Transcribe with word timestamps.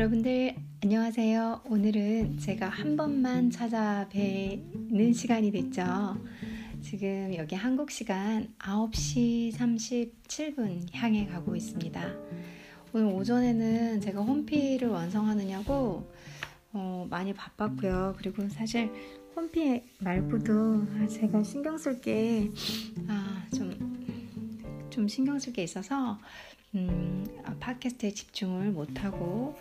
여러분들 0.00 0.54
안녕하세요. 0.82 1.60
오늘은 1.66 2.38
제가 2.38 2.70
한 2.70 2.96
번만 2.96 3.50
찾아뵈는 3.50 5.12
시간이 5.12 5.50
됐죠. 5.52 6.16
지금 6.80 7.34
여기 7.36 7.54
한국 7.54 7.90
시간 7.90 8.48
9시 8.58 9.52
37분 9.52 10.86
향해 10.94 11.26
가고 11.26 11.54
있습니다. 11.54 12.14
오늘 12.94 13.12
오전에는 13.12 14.00
제가 14.00 14.22
홈피를 14.22 14.88
완성하느냐고 14.88 16.10
어, 16.72 17.06
많이 17.10 17.34
바빴고요. 17.34 18.14
그리고 18.16 18.48
사실 18.48 18.90
홈피 19.36 19.82
말고도 19.98 21.08
제가 21.08 21.42
신경 21.42 21.76
쓸게 21.76 22.50
아, 23.06 23.46
좀, 23.54 24.88
좀 24.88 25.06
신경 25.06 25.38
쓸 25.38 25.52
게 25.52 25.62
있어서 25.62 26.18
음, 26.74 27.26
팟캐스트에 27.60 28.12
집중을 28.12 28.70
못하고 28.70 29.58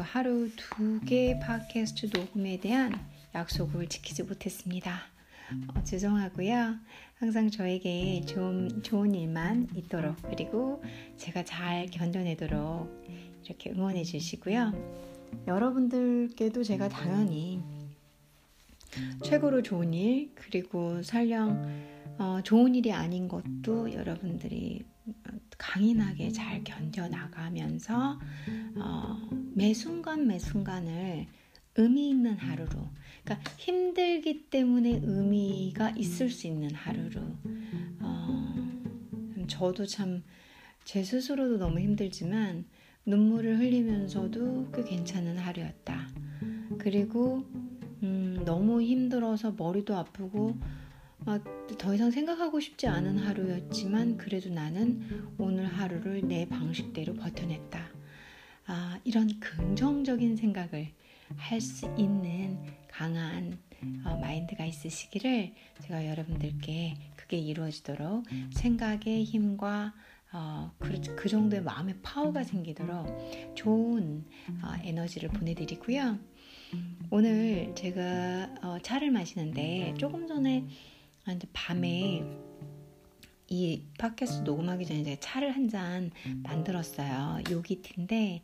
그 0.00 0.04
하루 0.06 0.48
두개 0.56 1.38
팟캐스트 1.40 2.08
녹음에 2.18 2.58
대한 2.58 2.98
약속을 3.34 3.86
지키지 3.86 4.22
못했습니다. 4.22 4.98
어, 5.74 5.84
죄송하고요. 5.84 6.76
항상 7.18 7.50
저에게 7.50 8.22
좀 8.22 8.80
좋은 8.82 9.14
일만 9.14 9.68
있도록 9.76 10.16
그리고 10.22 10.82
제가 11.18 11.44
잘 11.44 11.84
견뎌내도록 11.90 12.88
이렇게 13.44 13.72
응원해 13.72 14.02
주시고요. 14.02 14.72
여러분들께도 15.46 16.64
제가 16.64 16.88
당연히 16.88 17.60
최고로 19.22 19.60
좋은 19.60 19.92
일 19.92 20.30
그리고 20.34 21.02
설령 21.02 21.62
어, 22.16 22.40
좋은 22.42 22.74
일이 22.74 22.90
아닌 22.90 23.28
것도 23.28 23.92
여러분들이 23.92 24.82
강인하게 25.58 26.30
잘 26.32 26.64
견뎌 26.64 27.08
나가면서 27.08 28.18
어, 28.76 29.28
매 29.54 29.74
순간 29.74 30.26
매 30.26 30.38
순간을 30.38 31.26
의미 31.76 32.10
있는 32.10 32.36
하루로 32.36 32.88
그러니까 33.24 33.50
힘들기 33.56 34.50
때문에 34.50 35.00
의미가 35.02 35.90
있을 35.90 36.30
수 36.30 36.46
있는 36.46 36.74
하루로 36.74 37.20
어, 38.00 38.54
저도 39.46 39.86
참 39.86 40.22
제 40.84 41.04
스스로도 41.04 41.58
너무 41.58 41.78
힘들지만 41.78 42.64
눈물을 43.06 43.58
흘리면서도 43.58 44.72
꽤 44.72 44.82
괜찮은 44.82 45.38
하루였다. 45.38 46.08
그리고 46.78 47.44
음, 48.02 48.42
너무 48.44 48.82
힘들어서 48.82 49.54
머리도 49.56 49.96
아프고 49.96 50.58
아, 51.26 51.38
더 51.78 51.94
이상 51.94 52.10
생각하고 52.10 52.60
싶지 52.60 52.86
않은 52.86 53.18
하루였지만 53.18 54.16
그래도 54.16 54.50
나는 54.50 55.34
오늘 55.38 55.66
하루를 55.66 56.26
내 56.26 56.48
방식대로 56.48 57.14
버텨냈다. 57.14 57.90
아, 58.66 59.00
이런 59.04 59.38
긍정적인 59.40 60.36
생각을 60.36 60.88
할 61.36 61.60
수 61.60 61.86
있는 61.96 62.58
강한 62.88 63.58
어, 64.04 64.16
마인드가 64.16 64.64
있으시기를 64.66 65.54
제가 65.82 66.06
여러분들께 66.08 66.96
그게 67.16 67.38
이루어지도록 67.38 68.24
생각의 68.52 69.24
힘과 69.24 69.94
어, 70.32 70.70
그, 70.78 71.00
그 71.16 71.28
정도의 71.28 71.62
마음의 71.62 71.96
파워가 72.02 72.44
생기도록 72.44 73.06
좋은 73.54 74.24
어, 74.62 74.72
에너지를 74.84 75.28
보내드리고요. 75.30 76.18
오늘 77.10 77.72
제가 77.74 78.54
어, 78.62 78.78
차를 78.82 79.10
마시는데 79.10 79.94
조금 79.98 80.26
전에 80.26 80.66
밤에 81.52 82.24
이 83.52 83.82
팟캐스트 83.98 84.42
녹음하기 84.42 84.86
전에 84.86 85.02
제가 85.02 85.16
차를 85.20 85.50
한 85.52 85.68
잔 85.68 86.10
만들었어요. 86.42 87.42
요기트인데 87.50 88.42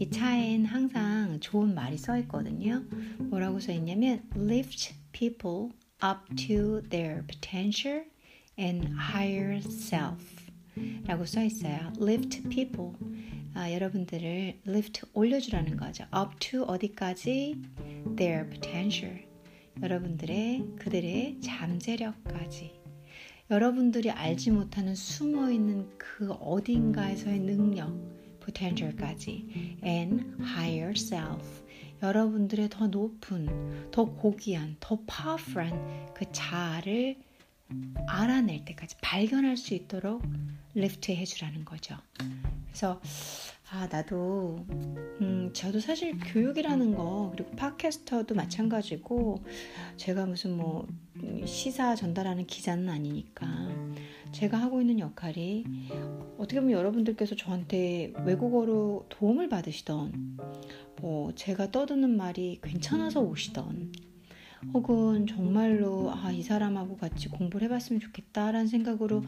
이 0.00 0.10
차엔 0.10 0.64
항상 0.64 1.38
좋은 1.40 1.74
말이 1.74 1.96
써 1.96 2.18
있거든요. 2.18 2.84
뭐라고 3.18 3.60
써 3.60 3.72
있냐면 3.72 4.22
lift 4.36 4.94
people 5.12 5.70
up 6.04 6.34
to 6.36 6.82
their 6.88 7.24
potential 7.26 8.04
and 8.58 8.88
higher 8.94 9.58
self 9.58 10.24
라고 11.06 11.24
써 11.24 11.42
있어요. 11.42 11.92
lift 12.00 12.42
people 12.48 12.92
아, 13.54 13.72
여러분들을 13.72 14.60
lift 14.66 15.02
올려주라는 15.14 15.76
거죠. 15.76 16.04
up 16.16 16.36
to 16.38 16.62
어디까지 16.64 17.56
their 18.16 18.48
potential 18.48 19.27
여러분들의 19.82 20.64
그들의 20.78 21.40
잠재력까지. 21.40 22.78
여러분들이 23.50 24.10
알지 24.10 24.50
못하는 24.50 24.94
숨어 24.94 25.50
있는 25.50 25.88
그 25.96 26.32
어딘가에서의 26.32 27.38
능력 27.40 27.94
potential까지. 28.40 29.78
And 29.84 30.42
higher 30.42 30.92
self. 30.96 31.64
여러분들의 32.02 32.68
더 32.70 32.86
높은 32.86 33.90
더 33.90 34.04
고귀한 34.04 34.76
더 34.80 34.98
powerful한 35.06 36.14
그 36.14 36.30
자아를 36.32 37.16
알아낼 38.06 38.64
때까지 38.64 38.96
발견할 39.00 39.56
수 39.56 39.74
있도록 39.74 40.22
리프트 40.74 41.12
해주라는 41.12 41.64
거죠. 41.64 41.96
그래서 42.66 43.00
아, 43.70 43.86
나도, 43.86 44.64
음, 45.20 45.50
저도 45.52 45.78
사실 45.78 46.18
교육이라는 46.18 46.94
거, 46.94 47.30
그리고 47.32 47.50
팟캐스터도 47.50 48.34
마찬가지고, 48.34 49.44
제가 49.98 50.24
무슨 50.24 50.56
뭐, 50.56 50.86
시사 51.44 51.94
전달하는 51.94 52.46
기자는 52.46 52.88
아니니까, 52.88 53.46
제가 54.32 54.56
하고 54.56 54.80
있는 54.80 54.98
역할이, 54.98 55.64
어떻게 56.38 56.60
보면 56.60 56.78
여러분들께서 56.78 57.34
저한테 57.36 58.14
외국어로 58.24 59.04
도움을 59.10 59.50
받으시던, 59.50 60.38
뭐, 61.02 61.34
제가 61.34 61.70
떠드는 61.70 62.16
말이 62.16 62.60
괜찮아서 62.62 63.20
오시던, 63.20 63.92
혹은 64.72 65.26
정말로, 65.26 66.10
아, 66.10 66.32
이 66.32 66.42
사람하고 66.42 66.96
같이 66.96 67.28
공부를 67.28 67.66
해봤으면 67.66 68.00
좋겠다라는 68.00 68.66
생각으로 68.66 69.24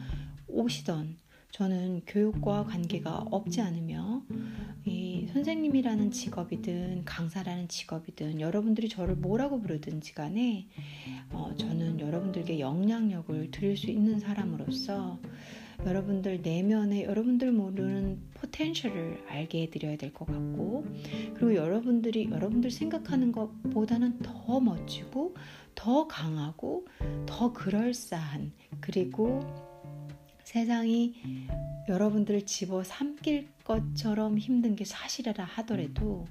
오시던, 0.47 1.20
저는 1.51 2.01
교육과 2.07 2.65
관계가 2.65 3.27
없지 3.29 3.61
않으며 3.61 4.23
이 4.85 5.27
선생님이라는 5.33 6.11
직업이든 6.11 7.03
강사라는 7.05 7.67
직업이든 7.67 8.39
여러분들이 8.41 8.89
저를 8.89 9.15
뭐라고 9.15 9.61
부르든지 9.61 10.15
간에 10.15 10.67
어, 11.31 11.53
저는 11.57 11.99
여러분들께 11.99 12.59
영향력을 12.59 13.51
드릴 13.51 13.77
수 13.77 13.91
있는 13.91 14.19
사람으로서 14.19 15.19
여러분들 15.85 16.41
내면에 16.41 17.03
여러분들 17.03 17.51
모르는 17.51 18.19
포텐셜을 18.35 19.23
알게 19.27 19.63
해드려야 19.63 19.97
될 19.97 20.13
것 20.13 20.25
같고 20.25 20.85
그리고 21.33 21.55
여러분들이 21.55 22.29
여러분들 22.29 22.69
생각하는 22.71 23.31
것보다는 23.31 24.19
더 24.19 24.59
멋지고 24.59 25.35
더 25.73 26.07
강하고 26.07 26.85
더 27.25 27.51
그럴싸한 27.53 28.51
그리고 28.79 29.70
세상이 30.51 31.15
여러분들을 31.87 32.45
집어 32.45 32.83
삼킬 32.83 33.47
것처럼 33.63 34.37
힘든 34.37 34.75
게 34.75 34.83
사실이라 34.83 35.45
하더라도 35.45 36.27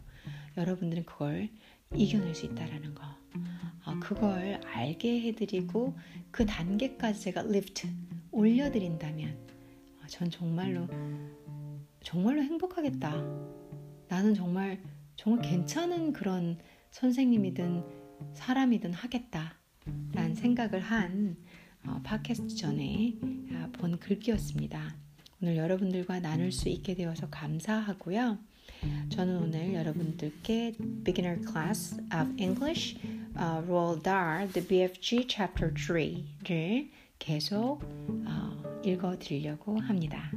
여러분들은 0.58 1.06
그걸 1.06 1.48
이겨낼 1.94 2.34
수 2.34 2.44
있다라는 2.44 2.94
거. 2.94 3.03
어, 3.86 3.98
그걸 3.98 4.60
알게 4.66 5.22
해드리고 5.22 5.97
그 6.30 6.44
단계까지 6.44 7.19
제가 7.19 7.44
리프트 7.44 7.86
올려드린다면 8.30 9.38
어, 10.03 10.06
전 10.06 10.28
정말로 10.28 10.86
정말로 12.03 12.42
행복하겠다. 12.42 13.25
나는 14.09 14.34
정말 14.34 14.82
정말 15.16 15.41
괜찮은 15.48 16.12
그런 16.12 16.59
선생님이든 16.91 17.84
사람이든 18.34 18.92
하겠다라는 18.92 20.34
생각을 20.34 20.80
한 20.80 21.38
어, 21.86 22.00
팟캐스트 22.02 22.56
전에 22.56 23.14
아, 23.52 23.68
본 23.72 23.98
글귀였습니다. 23.98 24.94
오늘 25.42 25.56
여러분들과 25.56 26.21
나눌 26.21 26.53
수 26.53 26.68
있게 26.68 26.94
되어서 26.94 27.28
감사하고요. 27.30 28.38
저는 29.10 29.36
오늘 29.36 29.74
여러분들께 29.74 30.74
Beginner 31.04 31.41
Class 31.42 31.97
of 32.15 32.32
English 32.38 32.97
uh, 33.36 33.62
Roald 33.66 34.03
Dahl 34.03 34.48
The 34.53 34.66
BFG 34.66 35.27
Chapter 35.28 35.72
3를 35.72 36.88
계속 37.18 37.80
어, 38.26 38.80
읽어드리려고 38.84 39.78
합니다. 39.80 40.30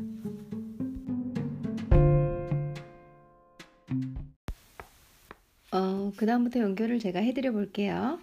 어, 5.72 6.12
그 6.16 6.26
다음부터 6.26 6.60
연결을 6.60 7.00
제가 7.00 7.20
해드려 7.20 7.52
볼게요. 7.52 8.20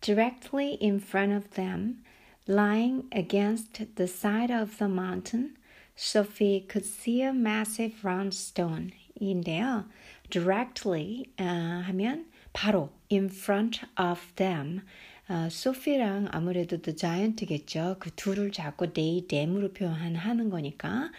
Directly 0.00 0.78
in 0.82 0.96
front 0.96 1.34
of 1.34 1.50
them 1.54 2.02
Lying 2.48 3.04
against 3.12 3.94
the 3.96 4.08
side 4.08 4.50
of 4.50 4.78
the 4.78 4.88
mountain, 4.88 5.56
Sophie 5.94 6.66
could 6.68 6.84
see 6.84 7.22
a 7.22 7.32
massive 7.32 8.04
round 8.04 8.34
stone. 8.34 8.92
인데요. 9.20 9.86
Directly 10.30 11.30
uh, 11.38 11.82
하면 11.86 12.26
바로 12.52 12.90
in 13.10 13.26
front 13.26 13.82
of 13.96 14.34
them 14.36 14.82
어, 15.28 15.48
소피랑 15.48 16.28
아무래도 16.32 16.82
The 16.82 16.96
Giant겠죠. 16.96 17.96
그 18.00 18.10
둘을 18.16 18.50
자꾸 18.50 18.92
they, 18.92 19.26
them으로 19.28 19.72
표현하는 19.72 20.50
거니까 20.50 21.12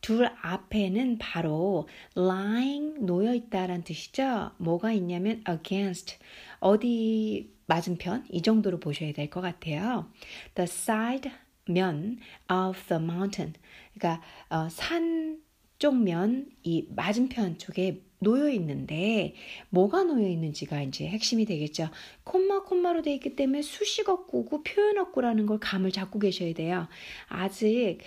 둘 0.00 0.30
앞에는 0.42 1.18
바로 1.18 1.88
lying 2.16 3.04
놓여 3.04 3.34
있다란 3.34 3.82
뜻이죠. 3.82 4.52
뭐가 4.58 4.92
있냐면 4.92 5.42
against 5.48 6.18
어디 6.60 7.50
맞은편 7.68 8.24
이 8.30 8.42
정도로 8.42 8.80
보셔야 8.80 9.12
될 9.12 9.30
것 9.30 9.40
같아요. 9.40 10.10
The 10.54 10.64
side 10.64 11.30
면 11.68 12.18
of 12.50 12.80
the 12.88 13.02
mountain 13.02 13.52
그러니까 13.94 14.22
어, 14.50 14.68
산 14.70 15.38
쪽면 15.78 16.48
이 16.64 16.86
맞은편 16.90 17.58
쪽에 17.58 18.02
놓여 18.20 18.48
있는데 18.50 19.34
뭐가 19.70 20.02
놓여 20.02 20.26
있는지가 20.26 20.82
이제 20.82 21.06
핵심이 21.06 21.44
되겠죠. 21.44 21.88
콤마 22.24 22.64
콤마로 22.64 23.02
돼 23.02 23.14
있기 23.14 23.36
때문에 23.36 23.62
수식 23.62 24.08
어구고 24.08 24.64
표현 24.64 24.98
어구라는 24.98 25.46
걸 25.46 25.60
감을 25.60 25.92
잡고 25.92 26.18
계셔야 26.18 26.52
돼요. 26.54 26.88
아직 27.28 27.98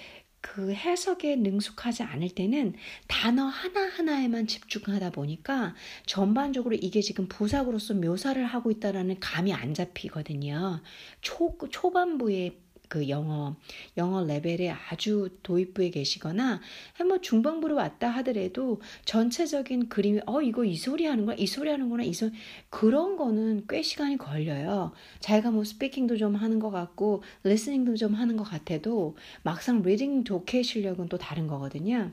그 0.42 0.74
해석에 0.74 1.36
능숙하지 1.38 2.04
않을 2.04 2.30
때는 2.30 2.74
단어 3.08 3.46
하나하나에만 3.46 4.48
집중하다 4.48 5.12
보니까 5.12 5.76
전반적으로 6.06 6.76
이게 6.76 7.02
지금 7.02 7.28
부사구로서 7.28 7.94
묘사를 7.94 8.44
하고 8.44 8.72
있다라는 8.72 9.20
감이 9.20 9.54
안 9.54 9.74
잡히거든요. 9.74 10.82
초, 11.22 11.58
초반부에 11.70 12.58
그 12.92 13.08
영어 13.08 13.56
영어 13.96 14.22
레벨에 14.26 14.70
아주 14.70 15.30
도입부에 15.44 15.92
계시거나 15.92 16.60
뭐 17.08 17.22
중반부로 17.22 17.76
왔다 17.76 18.10
하더라도 18.10 18.82
전체적인 19.06 19.88
그림이 19.88 20.20
어 20.26 20.42
이거 20.42 20.66
이 20.66 20.76
소리 20.76 21.06
하는구나 21.06 21.38
이 21.38 21.48
소리 21.48 21.70
하는구나 21.70 22.04
이 22.04 22.14
소리 22.14 22.34
그런 22.70 23.16
거는 23.16 23.64
꽤 23.70 23.82
시간이 23.82 24.18
걸려요. 24.18 24.92
자기가 25.22 25.52
뭐 25.52 25.64
speaking도 25.64 26.18
좀 26.18 26.36
하는 26.36 26.60
것 26.60 26.70
같고 26.70 27.24
listening도 27.46 27.96
좀 27.96 28.14
하는 28.14 28.36
것 28.36 28.44
같아도 28.44 29.16
막상 29.42 29.82
reading 29.82 30.26
독해 30.26 30.62
실력은 30.62 31.08
또 31.08 31.18
다른 31.18 31.48
거거든요. 31.48 32.12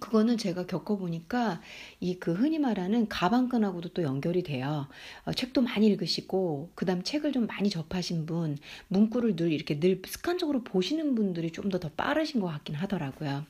그거는 0.00 0.38
제가 0.38 0.66
겪어보니까 0.66 1.60
이 2.00 2.16
그 2.22 2.32
흔히 2.32 2.58
말하는 2.58 3.08
가방끈하고도 3.08 3.90
또 3.90 4.02
연결이 4.02 4.42
돼요. 4.42 4.86
어, 5.24 5.32
책도 5.32 5.60
많이 5.62 5.86
읽으시고 5.88 6.70
그 6.74 6.86
다음 6.86 7.02
책을 7.02 7.32
좀 7.32 7.46
많이 7.46 7.68
접하신 7.68 8.26
분, 8.26 8.58
문구를 8.88 9.34
늘 9.36 9.52
이렇게 9.52 9.80
늘 9.80 10.00
습관적으로 10.06 10.62
보시는 10.62 11.14
분들이 11.16 11.50
좀 11.50 11.68
더더 11.68 11.88
빠르신 11.90 12.40
것 12.40 12.46
같긴 12.48 12.76
하더라고요. 12.76 13.44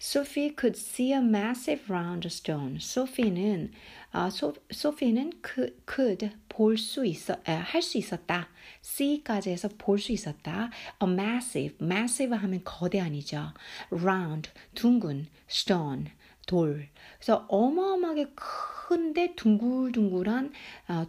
Sophie 0.00 0.54
could 0.56 0.78
see 0.78 1.12
a 1.12 1.18
massive 1.18 1.84
round 1.88 2.26
stone. 2.26 2.78
소피는 2.80 3.72
아, 4.16 4.30
소, 4.30 4.54
소피는 4.70 5.30
could, 5.44 5.76
could 5.86 6.30
볼 6.48 6.78
수 6.78 7.04
있어 7.04 7.36
할 7.44 7.82
수 7.82 7.98
있었다. 7.98 8.48
C까지 8.80 9.50
해서 9.50 9.68
볼 9.76 9.98
수 9.98 10.10
있었다. 10.10 10.70
A 11.02 11.06
massive, 11.06 11.76
massive 11.82 12.34
하면 12.34 12.64
거대한이죠. 12.64 13.52
Round, 13.90 14.48
둥근, 14.74 15.26
stone, 15.50 16.06
돌. 16.46 16.88
그래서 17.18 17.44
어마어마하게 17.48 18.32
큰데 18.34 19.34
둥글둥글한 19.34 20.52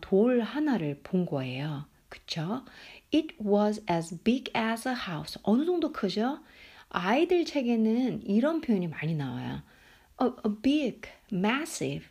돌 0.01 0.41
하나를 0.41 0.99
본 1.01 1.25
거예요. 1.25 1.85
그쵸? 2.09 2.65
It 3.13 3.37
was 3.41 3.81
as 3.89 4.21
big 4.23 4.51
as 4.53 4.85
a 4.85 4.93
house. 4.93 5.39
어느 5.43 5.65
정도 5.65 5.93
크죠? 5.93 6.39
아이들 6.89 7.45
책에는 7.45 8.27
이런 8.27 8.59
표현이 8.59 8.87
많이 8.87 9.15
나와요. 9.15 9.61
A, 10.21 10.27
a 10.45 10.51
big, 10.61 11.01
massive, 11.31 12.05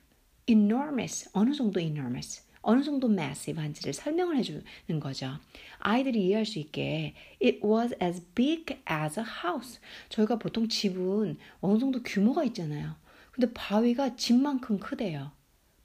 enormous. 0.46 1.28
어느 1.32 1.52
정도 1.52 1.80
enormous. 1.80 2.42
어느 2.62 2.82
정도 2.82 3.08
massive한지를 3.08 3.92
설명을 3.92 4.36
해주는 4.38 5.00
거죠. 5.00 5.38
아이들이 5.78 6.26
이해할 6.26 6.44
수 6.44 6.58
있게 6.58 7.14
It 7.42 7.60
was 7.64 7.94
as 8.02 8.24
big 8.34 8.76
as 8.90 9.20
a 9.20 9.24
house. 9.44 9.78
저희가 10.08 10.38
보통 10.38 10.68
집은 10.68 11.38
어느 11.60 11.78
정도 11.78 12.02
규모가 12.02 12.42
있잖아요. 12.44 12.96
근데 13.30 13.52
바위가 13.52 14.16
집만큼 14.16 14.78
크대요. 14.78 15.30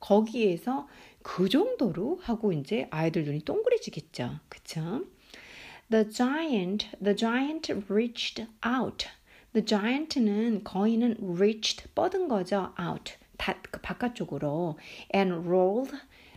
거기에서 0.00 0.88
그 1.22 1.48
정도로 1.48 2.18
하고 2.22 2.52
이제 2.52 2.88
아이들 2.90 3.24
눈이 3.24 3.44
동그래지겠죠. 3.44 4.40
그쵸? 4.48 5.06
The 5.90 6.10
giant, 6.10 6.88
the 7.02 7.14
giant 7.16 7.72
reached 7.88 8.46
out. 8.66 9.06
The 9.52 9.64
giant는 9.64 10.64
거인은 10.64 11.18
reached 11.36 11.88
뻗은 11.94 12.26
거죠. 12.26 12.74
out. 12.80 13.14
다, 13.42 13.56
그 13.72 13.80
바깥쪽으로 13.80 14.78
and 15.12 15.48
rolled 15.48 15.92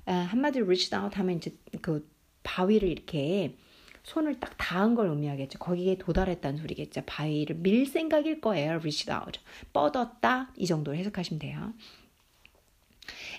한마디로 0.05 0.65
reached 0.65 0.95
out 0.95 1.15
하면 1.17 1.37
이제 1.37 1.55
그 1.81 2.09
바위를 2.41 2.89
이렇게 2.89 3.55
손을 4.01 4.39
딱 4.39 4.55
닿은 4.57 4.95
걸 4.95 5.09
의미하겠죠. 5.09 5.59
거기에 5.59 5.99
도달했다는 5.99 6.57
소리겠죠. 6.59 7.03
바위를 7.05 7.57
밀 7.57 7.85
생각일 7.85 8.41
거예요. 8.41 8.77
reached 8.77 9.11
out. 9.11 9.39
뻗었다. 9.71 10.51
이 10.55 10.65
정도로 10.65 10.97
해석하시면 10.97 11.39
돼요. 11.39 11.73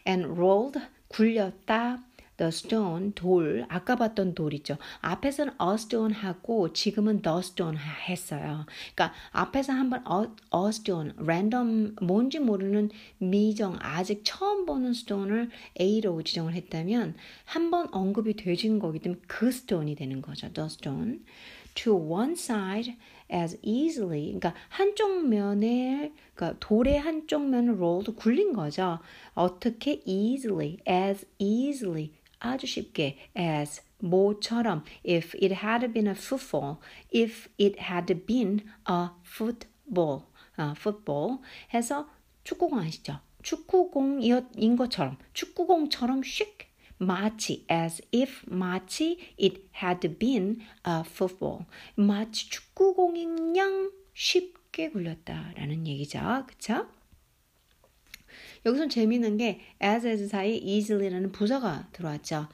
and 0.06 0.26
rolled 0.26 0.80
굴렸다. 1.08 2.04
The 2.36 2.48
stone 2.48 3.12
돌 3.14 3.64
아까 3.68 3.96
봤던 3.96 4.34
돌 4.34 4.54
있죠. 4.54 4.76
앞에서는 5.00 5.54
a 5.60 5.74
stone 5.74 6.12
하고 6.14 6.72
지금은 6.72 7.22
the 7.22 7.38
stone 7.38 7.78
했어요. 8.08 8.66
그러니까 8.94 9.14
앞에서 9.32 9.72
한번 9.72 10.04
a, 10.10 10.68
stone 10.68 11.12
random 11.18 11.94
뭔지 12.00 12.38
모르는 12.38 12.90
미정 13.18 13.76
아직 13.80 14.22
처음 14.24 14.66
보는 14.66 14.90
stone을 14.90 15.50
A로 15.80 16.22
지정을 16.22 16.54
했다면 16.54 17.14
한 17.44 17.70
번 17.70 17.88
언급이 17.92 18.34
되진 18.34 18.78
거기 18.78 18.98
때문에 19.00 19.20
그 19.26 19.48
stone이 19.48 19.94
되는 19.96 20.22
거죠. 20.22 20.52
the 20.52 20.66
stone 20.66 21.20
to 21.74 21.94
one 21.94 22.32
side 22.32 22.96
as 23.32 23.58
easily 23.62 24.26
그러니까 24.26 24.54
한쪽 24.68 25.26
면에 25.26 26.12
그러니까 26.34 26.58
돌의 26.60 26.98
한쪽 27.00 27.48
면을 27.48 27.74
rolled 27.74 28.12
굴린 28.14 28.52
거죠. 28.52 29.00
어떻게 29.34 30.00
easily 30.04 30.78
as 30.88 31.26
easily 31.38 32.12
아주 32.38 32.66
쉽게 32.66 33.18
as 33.36 33.82
뭐처럼 33.98 34.84
if 35.06 35.36
it 35.42 35.54
had 35.54 35.92
been 35.92 36.08
a 36.08 36.14
football, 36.14 36.78
if 37.14 37.48
it 37.58 37.80
had 37.80 38.26
been 38.26 38.66
a 38.88 39.08
football, 39.24 40.26
아, 40.56 40.74
football 40.76 41.38
해서 41.72 42.08
축구공 42.44 42.78
아시죠? 42.78 43.20
축구공인 43.42 44.76
것처럼 44.76 45.18
축구공처럼 45.32 46.22
쉽 46.22 46.66
마치 46.98 47.64
as 47.70 48.02
if 48.12 48.42
마치 48.46 49.18
it 49.38 49.68
had 49.82 50.18
been 50.18 50.60
a 50.86 51.02
football 51.04 51.66
마치 51.94 52.48
축구공인 52.48 53.56
양 53.56 53.90
쉽게 54.14 54.90
굴렸다라는 54.90 55.86
얘기죠. 55.86 56.44
그쵸? 56.46 56.88
여기서 58.66 58.88
재미있는 58.88 59.36
게 59.36 59.60
as 59.82 60.06
as 60.06 60.28
사이에 60.28 60.56
easily라는 60.56 61.32
부사가 61.32 61.88
들어왔죠. 61.92 62.48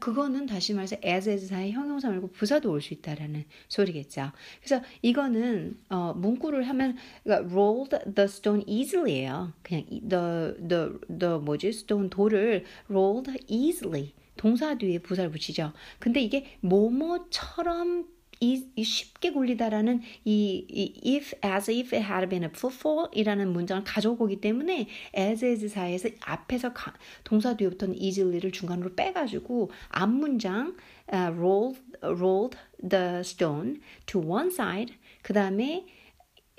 그거는 0.00 0.46
다시 0.46 0.72
말해서 0.72 0.96
as 1.04 1.28
as 1.28 1.48
사이에 1.48 1.72
형용사 1.72 2.08
말고 2.08 2.28
부사도 2.28 2.70
올 2.70 2.80
수 2.80 2.94
있다라는 2.94 3.44
소리겠죠. 3.68 4.30
그래서 4.62 4.82
이거는 5.02 5.76
어, 5.90 6.14
문구를 6.16 6.68
하면 6.68 6.96
그러니까 7.24 7.52
rolled 7.52 7.98
the 8.14 8.24
stone 8.24 8.62
easily예요. 8.66 9.52
그냥 9.62 9.84
the 9.90 10.54
the 10.68 10.88
the 11.18 11.38
뭐지 11.40 11.68
stone 11.68 12.08
돌을 12.08 12.64
rolled 12.88 13.32
easily 13.48 14.14
동사 14.36 14.76
뒤에 14.78 15.00
부사를 15.00 15.30
붙이죠. 15.30 15.72
근데 15.98 16.20
이게 16.20 16.46
뭐뭐처럼 16.60 18.06
이, 18.40 18.66
이 18.76 18.84
쉽게 18.84 19.32
굴리다라는 19.32 20.02
이, 20.24 20.66
이 20.68 21.16
if 21.16 21.34
as 21.44 21.70
if 21.70 21.96
it 21.96 22.04
had 22.06 22.28
been 22.28 22.44
a 22.44 22.50
footfall이라는 22.50 23.52
문장을 23.52 23.84
가져오기 23.84 24.40
때문에 24.40 24.88
as 25.16 25.44
as 25.44 25.68
사이에서 25.68 26.10
앞에서 26.20 26.72
가, 26.72 26.92
동사 27.24 27.56
뒤에부터는 27.56 27.94
easily를 27.96 28.52
중간으로 28.52 28.94
빼가지고 28.94 29.70
앞 29.88 30.10
문장 30.10 30.76
uh, 31.12 31.32
rolled 31.34 31.80
rolled 32.02 32.58
the 32.86 33.20
stone 33.20 33.80
to 34.06 34.20
one 34.20 34.48
side 34.48 34.94
그 35.22 35.32
다음에 35.32 35.86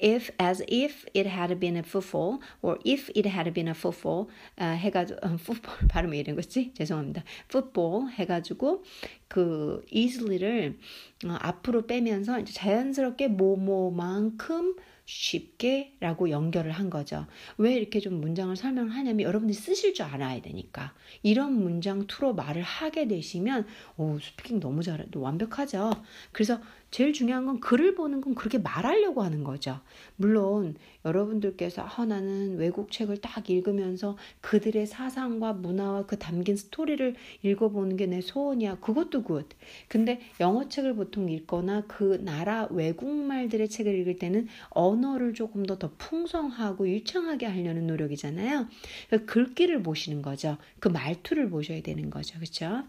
if 0.02 0.32
as 0.40 0.64
if 0.68 1.06
it 1.14 1.28
had 1.28 1.60
been 1.60 1.78
a 1.78 1.84
footfall 1.84 2.40
or 2.62 2.78
if 2.86 3.10
it 3.16 3.28
had 3.28 3.52
been 3.54 3.68
a 3.68 3.74
footfall 3.74 4.28
아, 4.58 4.72
해가지고 4.72 5.20
어, 5.24 5.38
football 5.40 5.88
발음이 5.90 6.18
이런 6.18 6.36
거지 6.36 6.72
죄송합니다 6.74 7.24
football 7.50 8.12
해가지고 8.14 8.84
그 9.28 9.84
easily를 9.90 10.78
어, 11.26 11.38
앞으로 11.40 11.88
빼면서 11.88 12.40
이제 12.40 12.54
자연스럽게 12.54 13.30
뭐뭐만큼 13.30 14.76
쉽게라고 15.08 16.30
연결을 16.30 16.72
한 16.72 16.90
거죠. 16.90 17.26
왜 17.58 17.74
이렇게 17.74 18.00
좀 18.00 18.20
문장을 18.20 18.56
설명하냐면 18.56 19.22
여러분들이 19.22 19.58
쓰실 19.58 19.94
줄 19.94 20.06
알아야 20.06 20.42
되니까 20.42 20.94
이런 21.24 21.54
문장 21.54 22.08
투로 22.08 22.34
말을 22.36 22.62
하게 22.62 23.08
되시면 23.08 23.66
오 23.96 24.20
스피킹 24.20 24.60
너무 24.60 24.84
잘해 24.84 25.06
완벽하죠. 25.16 25.92
그래서 26.34 26.60
제일 26.92 27.14
중요한 27.14 27.46
건 27.46 27.60
글을 27.60 27.96
보는 27.96 28.22
건 28.22 28.36
그렇게 28.36 28.58
말하려고 28.58 29.22
하는 29.22 29.44
거죠. 29.44 29.80
물론 30.16 30.76
여러분들께서 31.06 31.84
아, 31.84 32.06
나는 32.06 32.58
외국 32.58 32.92
책을 32.92 33.18
딱 33.18 33.50
읽으면서 33.50 34.18
그들의 34.42 34.88
사상과 34.88 35.54
문화와 35.54 36.06
그 36.08 36.18
담긴 36.18 36.56
스토리를 36.58 37.16
읽어보는 37.44 37.96
게 37.96 38.08
내 38.08 38.22
소원이야. 38.22 38.80
그것도 38.80 39.24
good. 39.24 39.48
근데 39.88 40.22
영어 40.40 40.68
책을 40.70 40.96
보통 40.96 41.30
읽거나 41.30 41.84
그 41.88 42.20
나라 42.24 42.68
외국말들의 42.72 43.70
책을 43.70 43.94
읽을 44.00 44.18
때는 44.18 44.48
언어를 44.70 45.34
조금 45.34 45.66
더 45.66 45.78
더 45.78 45.92
풍성하고 45.98 46.90
유창하게 46.90 47.46
하려는 47.46 47.86
노력이잖아요. 47.88 48.68
그러니까 49.10 49.32
글귀를 49.32 49.84
보시는 49.84 50.22
거죠. 50.24 50.58
그 50.80 50.88
말투를 50.88 51.50
보셔야 51.50 51.82
되는 51.82 52.10
거죠. 52.10 52.36
그렇죠? 52.40 52.84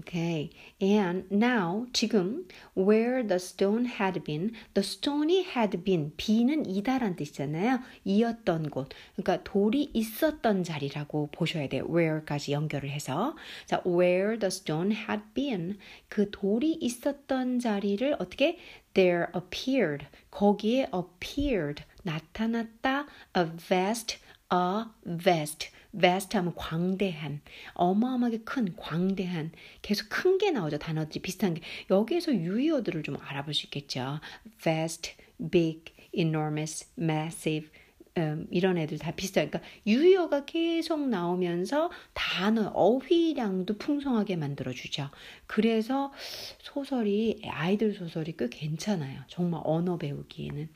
Okay. 0.00 0.50
And 0.80 1.26
now 1.30 1.86
지금 1.92 2.46
where 2.74 3.22
the 3.26 3.36
stone 3.36 3.84
had 3.84 4.24
been, 4.24 4.52
the 4.74 4.82
stony 4.82 5.44
had 5.44 5.84
been. 5.84 6.12
be는 6.16 6.64
이다란 6.66 7.16
뜻이잖아요. 7.16 7.80
이었던 8.04 8.70
곳. 8.70 8.88
그러니까 9.14 9.44
돌이 9.44 9.90
있었던 9.92 10.64
자리라고 10.64 11.28
보셔야 11.32 11.68
돼요. 11.68 11.84
where까지 11.88 12.52
연결을 12.52 12.90
해서. 12.90 13.36
자, 13.66 13.82
where 13.86 14.38
the 14.38 14.48
stone 14.48 14.92
had 14.94 15.22
been. 15.34 15.76
그 16.08 16.30
돌이 16.30 16.78
있었던 16.80 17.58
자리를 17.58 18.16
어떻게 18.18 18.58
there 18.94 19.26
appeared. 19.34 20.06
거기에 20.30 20.88
appeared. 20.94 21.84
나타났다. 22.02 23.06
a 23.36 23.44
vast, 23.68 24.18
a 24.52 24.84
vast. 25.22 25.70
vast 25.92 26.36
하면 26.36 26.54
광대한, 26.54 27.40
어마어마하게 27.74 28.38
큰, 28.44 28.76
광대한, 28.76 29.50
계속 29.82 30.08
큰 30.08 30.38
게 30.38 30.50
나오죠. 30.52 30.78
단어들이 30.78 31.20
비슷한 31.20 31.54
게. 31.54 31.60
여기에서 31.90 32.32
유의어들을 32.32 33.02
좀 33.02 33.16
알아볼 33.20 33.54
수 33.54 33.66
있겠죠. 33.66 34.20
vast, 34.62 35.16
big, 35.50 35.92
enormous, 36.12 36.88
massive, 36.98 37.70
음, 38.18 38.46
이런 38.50 38.78
애들 38.78 38.98
다 38.98 39.10
비슷해요. 39.12 39.48
그러니까 39.48 39.68
유의어가 39.86 40.44
계속 40.44 41.08
나오면서 41.08 41.90
단어, 42.12 42.68
어휘량도 42.74 43.78
풍성하게 43.78 44.36
만들어 44.36 44.72
주죠. 44.72 45.10
그래서 45.46 46.12
소설이, 46.60 47.42
아이들 47.48 47.94
소설이 47.94 48.36
꽤 48.36 48.48
괜찮아요. 48.48 49.22
정말 49.28 49.60
언어 49.64 49.96
배우기에는. 49.98 50.68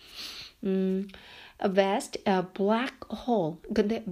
음, 0.64 1.08
vast, 1.60 2.22
a 2.28 2.42
black 2.54 2.96
hole. 3.26 3.56
근데 3.74 4.04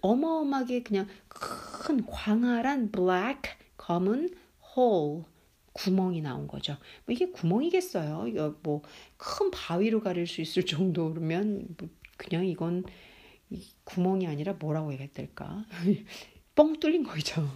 어마어마하게 0.00 0.82
그냥 0.82 1.06
큰 1.28 2.04
광활한 2.06 2.90
black 2.92 3.52
검은 3.76 4.34
hole 4.76 5.24
구멍이 5.72 6.22
나온 6.22 6.46
거죠. 6.48 6.76
뭐 7.04 7.12
이게 7.12 7.30
구멍이겠어요. 7.30 8.54
뭐 8.62 8.82
큰 9.18 9.50
바위로 9.50 10.00
가릴 10.00 10.26
수 10.26 10.40
있을 10.40 10.64
정도면 10.66 11.66
뭐 11.78 11.88
그냥 12.16 12.46
이건 12.46 12.84
구멍이 13.84 14.26
아니라 14.26 14.54
뭐라고 14.54 14.92
해야 14.92 15.06
될까? 15.12 15.64
뻥 16.54 16.78
뚫린 16.80 17.04
거죠. 17.04 17.46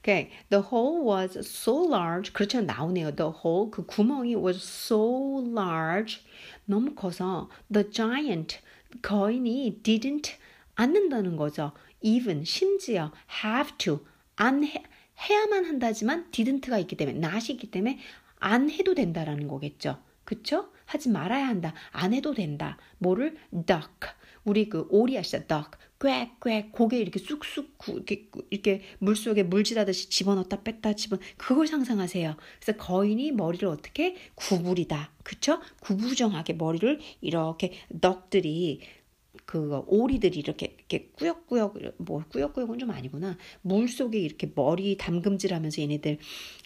Okay, 0.00 0.30
the 0.50 0.60
hole 0.60 1.04
was 1.04 1.38
so 1.46 1.86
large. 1.86 2.32
그렇죠 2.32 2.60
나오네요. 2.60 3.14
The 3.14 3.30
hole 3.30 3.70
그 3.70 3.86
구멍이 3.86 4.34
was 4.34 4.56
so 4.60 5.44
large. 5.46 6.22
너무 6.64 6.94
커서 6.94 7.50
the 7.72 7.90
giant 7.90 8.58
거인이 9.02 9.80
didn't 9.82 10.30
않는다는 10.74 11.36
거죠. 11.36 11.72
even 12.00 12.42
심지어 12.44 13.12
have 13.44 13.76
to 13.78 14.04
안 14.36 14.64
해, 14.64 14.82
해야만 15.20 15.64
한다지만 15.64 16.30
didn't가 16.30 16.80
있기 16.80 16.96
때문에 16.96 17.18
not이 17.18 17.50
있기 17.50 17.70
때문에 17.70 17.98
안 18.38 18.70
해도 18.70 18.94
된다라는 18.94 19.48
거겠죠. 19.48 20.02
그쵸? 20.24 20.72
하지 20.84 21.08
말아야 21.10 21.46
한다. 21.46 21.74
안 21.90 22.12
해도 22.12 22.34
된다. 22.34 22.78
뭐를 22.98 23.36
duck 23.52 24.10
우리 24.44 24.68
그 24.68 24.86
오리 24.90 25.18
아시죠? 25.18 25.46
duck 25.46 25.70
꽥꽥 26.02 26.72
고개 26.72 26.98
이렇게 26.98 27.20
쑥쑥 27.20 27.76
이렇게 27.88 28.28
이렇게 28.50 28.82
물 28.98 29.14
속에 29.14 29.44
물질하듯이 29.44 30.10
집어넣다 30.10 30.62
뺐다 30.62 30.94
집어 30.94 31.18
그걸 31.36 31.68
상상하세요. 31.68 32.36
그래서 32.60 32.78
거인이 32.78 33.30
머리를 33.32 33.66
어떻게 33.68 34.16
구부리다, 34.34 35.12
그쵸? 35.22 35.60
구부정하게 35.80 36.54
머리를 36.54 36.98
이렇게 37.20 37.72
덕들이 38.00 38.80
그 39.46 39.82
오리들이 39.86 40.38
이렇게 40.38 40.76
이렇게 40.76 41.10
꾸역꾸역 41.16 41.76
뭐 41.98 42.24
꾸역꾸역은 42.30 42.78
좀 42.78 42.90
아니구나 42.90 43.38
물 43.62 43.88
속에 43.88 44.18
이렇게 44.18 44.50
머리 44.54 44.96
담금질하면서 44.96 45.82
얘네들 45.82 46.18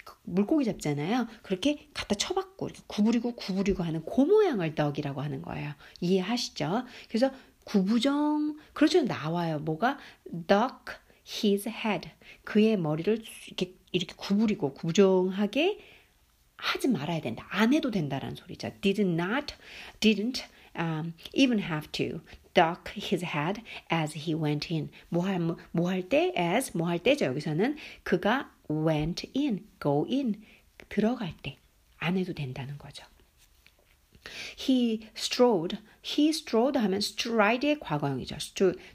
그 0.04 0.14
물고기 0.24 0.64
잡잖아요. 0.64 1.26
그렇게 1.42 1.88
갖다 1.94 2.14
쳐박고 2.14 2.66
이렇게 2.66 2.82
구부리고 2.86 3.36
구부리고 3.36 3.82
하는 3.82 4.02
그 4.04 4.20
모양을 4.22 4.74
덕이라고 4.74 5.20
하는 5.20 5.42
거예요. 5.42 5.72
이해하시죠? 6.00 6.84
그래서 7.08 7.30
구부정 7.66 8.56
그렇죠 8.72 9.02
나와요. 9.02 9.58
뭐가 9.58 9.98
duck 10.24 10.96
his 11.26 11.68
head 11.68 12.08
그의 12.44 12.76
머리를 12.76 13.22
이렇게 13.48 13.74
이렇게 13.92 14.14
구부리고 14.16 14.72
구부정하게 14.72 15.78
하지 16.56 16.88
말아야 16.88 17.20
된다. 17.20 17.46
안 17.50 17.74
해도 17.74 17.90
된다라는 17.90 18.36
소리죠. 18.36 18.70
Did 18.80 19.02
not, 19.02 19.54
didn't 20.00 20.44
um, 20.78 21.12
even 21.34 21.60
have 21.62 21.90
to. 21.92 22.20
duck 22.54 22.90
his 22.96 23.22
head 23.22 23.60
as 23.92 24.16
he 24.16 24.34
went 24.34 24.72
in. 24.72 24.88
뭐할 25.10 26.08
때 26.08 26.32
as 26.38 26.74
뭐 26.74 26.88
할 26.88 26.98
때죠. 26.98 27.26
여기서는 27.26 27.76
그가 28.04 28.50
went 28.70 29.30
in, 29.36 29.66
go 29.78 30.06
in 30.08 30.42
들어갈 30.88 31.34
때 31.42 31.58
안 31.98 32.16
해도 32.16 32.32
된다는 32.32 32.78
거죠. 32.78 33.04
He 34.58 35.08
strode. 35.16 35.78
He 36.04 36.28
strode 36.28 36.80
하면 36.80 36.98
stride의 36.98 37.80
과거형이죠. 37.80 38.36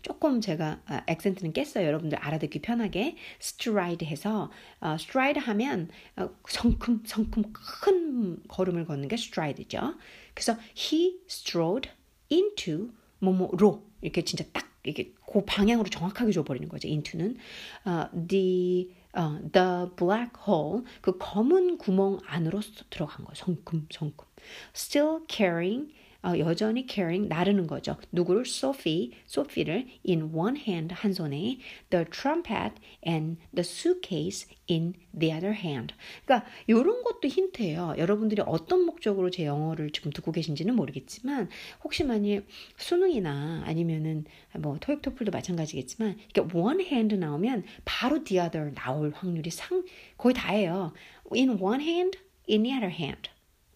조금 0.01 0.41
제가 0.41 0.81
어, 0.89 0.99
액센트는 1.07 1.53
깼어요. 1.53 1.85
여러분들 1.85 2.17
알아듣기 2.17 2.61
편하게. 2.61 3.15
stride 3.41 4.07
해서 4.07 4.51
어, 4.79 4.95
stride 4.95 5.41
하면 5.41 5.89
어, 6.15 6.29
성큼 6.47 7.03
성큼 7.05 7.43
큰 7.53 8.43
걸음을 8.47 8.85
걷는 8.85 9.07
게 9.07 9.15
stride죠. 9.15 9.95
그래서 10.33 10.57
he 10.77 11.19
strode 11.27 11.89
into 12.31 12.91
뭐뭐로 13.19 13.85
이렇게 14.01 14.23
진짜 14.23 14.45
딱 14.53 14.71
이렇게 14.83 15.13
그 15.31 15.43
방향으로 15.45 15.89
정확하게 15.89 16.31
줘버리는 16.31 16.67
거죠. 16.67 16.87
into는 16.87 17.37
uh, 17.85 18.09
the 18.27 18.89
uh, 19.15 19.39
the 19.51 19.87
black 19.95 20.31
hole 20.47 20.83
그 21.01 21.17
검은 21.17 21.77
구멍 21.77 22.19
안으로 22.25 22.61
들어간 22.89 23.25
거예요. 23.25 23.35
성큼 23.35 23.87
성큼 23.91 24.30
still 24.73 25.19
carrying 25.27 25.91
어, 26.23 26.37
여전히 26.37 26.85
carrying 26.87 27.27
나르는 27.27 27.65
거죠. 27.65 27.97
누구를 28.11 28.43
Sophie, 28.45 29.11
Sophie를 29.27 29.87
in 30.07 30.29
one 30.33 30.59
hand 30.59 30.93
한 30.93 31.13
손에 31.13 31.57
the 31.89 32.05
trumpet 32.05 32.75
and 33.07 33.37
the 33.55 33.61
suitcase 33.61 34.47
in 34.69 34.93
the 35.17 35.33
other 35.33 35.55
hand. 35.57 35.95
그러니까 36.23 36.47
이런 36.67 37.01
것도 37.03 37.27
힌트예요. 37.27 37.95
여러분들이 37.97 38.43
어떤 38.45 38.85
목적으로 38.85 39.31
제 39.31 39.45
영어를 39.45 39.89
지금 39.89 40.11
듣고 40.11 40.31
계신지는 40.31 40.75
모르겠지만 40.75 41.49
혹시 41.83 42.03
만일 42.03 42.45
수능이나 42.77 43.63
아니면은 43.65 44.25
뭐 44.59 44.77
토익 44.79 45.01
토플도 45.01 45.31
마찬가지겠지만 45.31 46.19
이렇게 46.35 46.55
one 46.55 46.85
hand 46.85 47.17
나오면 47.17 47.63
바로 47.83 48.23
the 48.23 48.45
other 48.45 48.71
나올 48.75 49.11
확률이 49.11 49.49
상 49.49 49.83
거의 50.17 50.35
다예요. 50.35 50.93
in 51.33 51.49
one 51.59 51.81
hand, 51.81 52.19
in 52.47 52.61
the 52.63 52.75
other 52.75 52.93
hand. 52.93 53.29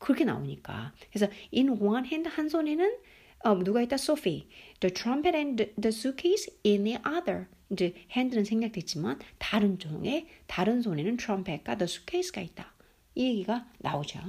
그렇게 0.05 0.23
나오니까. 0.23 0.93
그래서 1.11 1.27
in 1.51 1.69
one 1.81 2.05
hand 2.05 2.29
한 2.29 2.47
손에는 2.47 2.97
어, 3.43 3.55
누가 3.63 3.81
있다? 3.81 3.95
Sophie. 3.95 4.47
The 4.79 4.93
trumpet 4.93 5.35
and 5.35 5.73
the, 5.81 5.89
suitcase 5.89 6.47
in 6.63 6.83
the 6.83 6.99
other. 7.05 7.47
이제 7.71 7.95
핸드는 8.11 8.45
생략됐지만 8.45 9.19
다른 9.39 9.79
쪽에 9.79 10.27
다른 10.45 10.83
손에는 10.83 11.17
트럼펫과 11.17 11.77
the 11.77 11.85
suitcase가 11.85 12.41
있다. 12.41 12.71
이 13.15 13.29
얘기가 13.29 13.65
나오죠. 13.79 14.19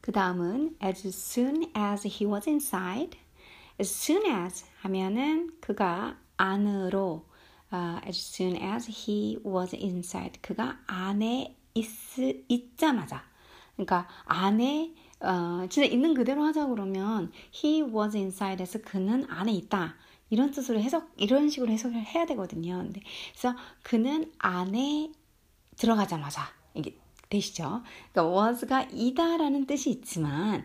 그 0.00 0.12
다음은 0.12 0.76
as 0.82 1.06
soon 1.08 1.70
as 1.76 2.08
he 2.08 2.26
was 2.26 2.48
inside 2.48 3.18
as 3.80 3.90
soon 3.90 4.26
as 4.26 4.64
하면은 4.80 5.52
그가 5.60 6.18
안으로 6.36 7.24
uh, 7.72 8.06
as 8.06 8.18
soon 8.18 8.56
as 8.56 8.90
he 8.90 9.38
was 9.44 9.74
inside 9.74 10.40
그가 10.40 10.78
안에 10.86 11.56
있, 11.74 11.86
있자마자 12.48 13.22
그러니까 13.76 14.08
안에 14.24 14.94
어, 15.20 15.66
진짜 15.68 15.88
있는 15.88 16.14
그대로 16.14 16.44
하자 16.44 16.66
그러면 16.66 17.32
he 17.54 17.82
was 17.82 18.16
inside에서 18.16 18.80
그는 18.82 19.24
안에 19.28 19.52
있다. 19.52 19.96
이런 20.30 20.50
뜻으로 20.50 20.80
해석 20.80 21.10
이런 21.16 21.48
식으로 21.48 21.72
해석을 21.72 21.96
해야 21.96 22.26
되거든요. 22.26 22.78
근데 22.78 23.00
그래서 23.32 23.56
그는 23.82 24.30
안에 24.38 25.12
들어가자마자 25.76 26.42
이게 26.74 26.96
되시죠? 27.30 27.82
그러니까 28.12 28.36
was가 28.36 28.82
이다라는 28.92 29.66
뜻이 29.66 29.90
있지만 29.90 30.64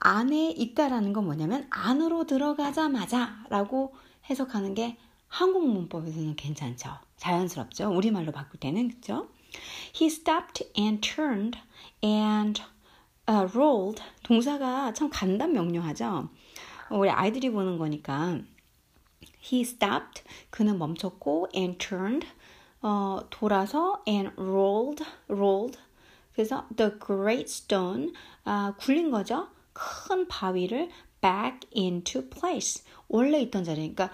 안에 0.00 0.50
있다라는 0.50 1.12
건 1.12 1.26
뭐냐면 1.26 1.66
안으로 1.70 2.24
들어가자마자라고 2.24 3.94
해석하는 4.28 4.74
게 4.74 4.96
한국 5.28 5.68
문법에서는 5.68 6.36
괜찮죠. 6.36 6.90
자연스럽죠. 7.16 7.90
우리말로 7.94 8.32
바꿀 8.32 8.58
때는 8.60 8.88
그죠? 8.88 9.28
He 9.94 10.06
stopped 10.06 10.72
and 10.78 11.00
turned 11.06 11.58
and 12.02 12.62
uh, 13.28 13.46
rolled. 13.54 14.02
동사가 14.22 14.92
참 14.94 15.10
간단 15.10 15.52
명료하죠. 15.52 16.28
우리 16.90 17.10
아이들이 17.10 17.50
보는 17.50 17.78
거니까 17.78 18.38
He 19.42 19.62
stopped. 19.62 20.22
그는 20.50 20.78
멈췄고 20.78 21.48
and 21.54 21.78
turned. 21.78 22.26
어, 22.80 23.20
돌아서 23.28 24.02
and 24.08 24.32
rolled. 24.40 25.04
rolled. 25.28 25.78
그래서 26.32 26.66
the 26.74 26.92
great 26.98 27.50
stone 27.50 28.14
아, 28.44 28.74
굴린 28.78 29.10
거죠. 29.10 29.48
큰 29.72 30.28
바위를 30.28 30.90
back 31.20 31.60
into 31.76 32.28
place. 32.28 32.84
원래 33.08 33.40
있던 33.40 33.64
자리. 33.64 33.94
그러니까 33.94 34.10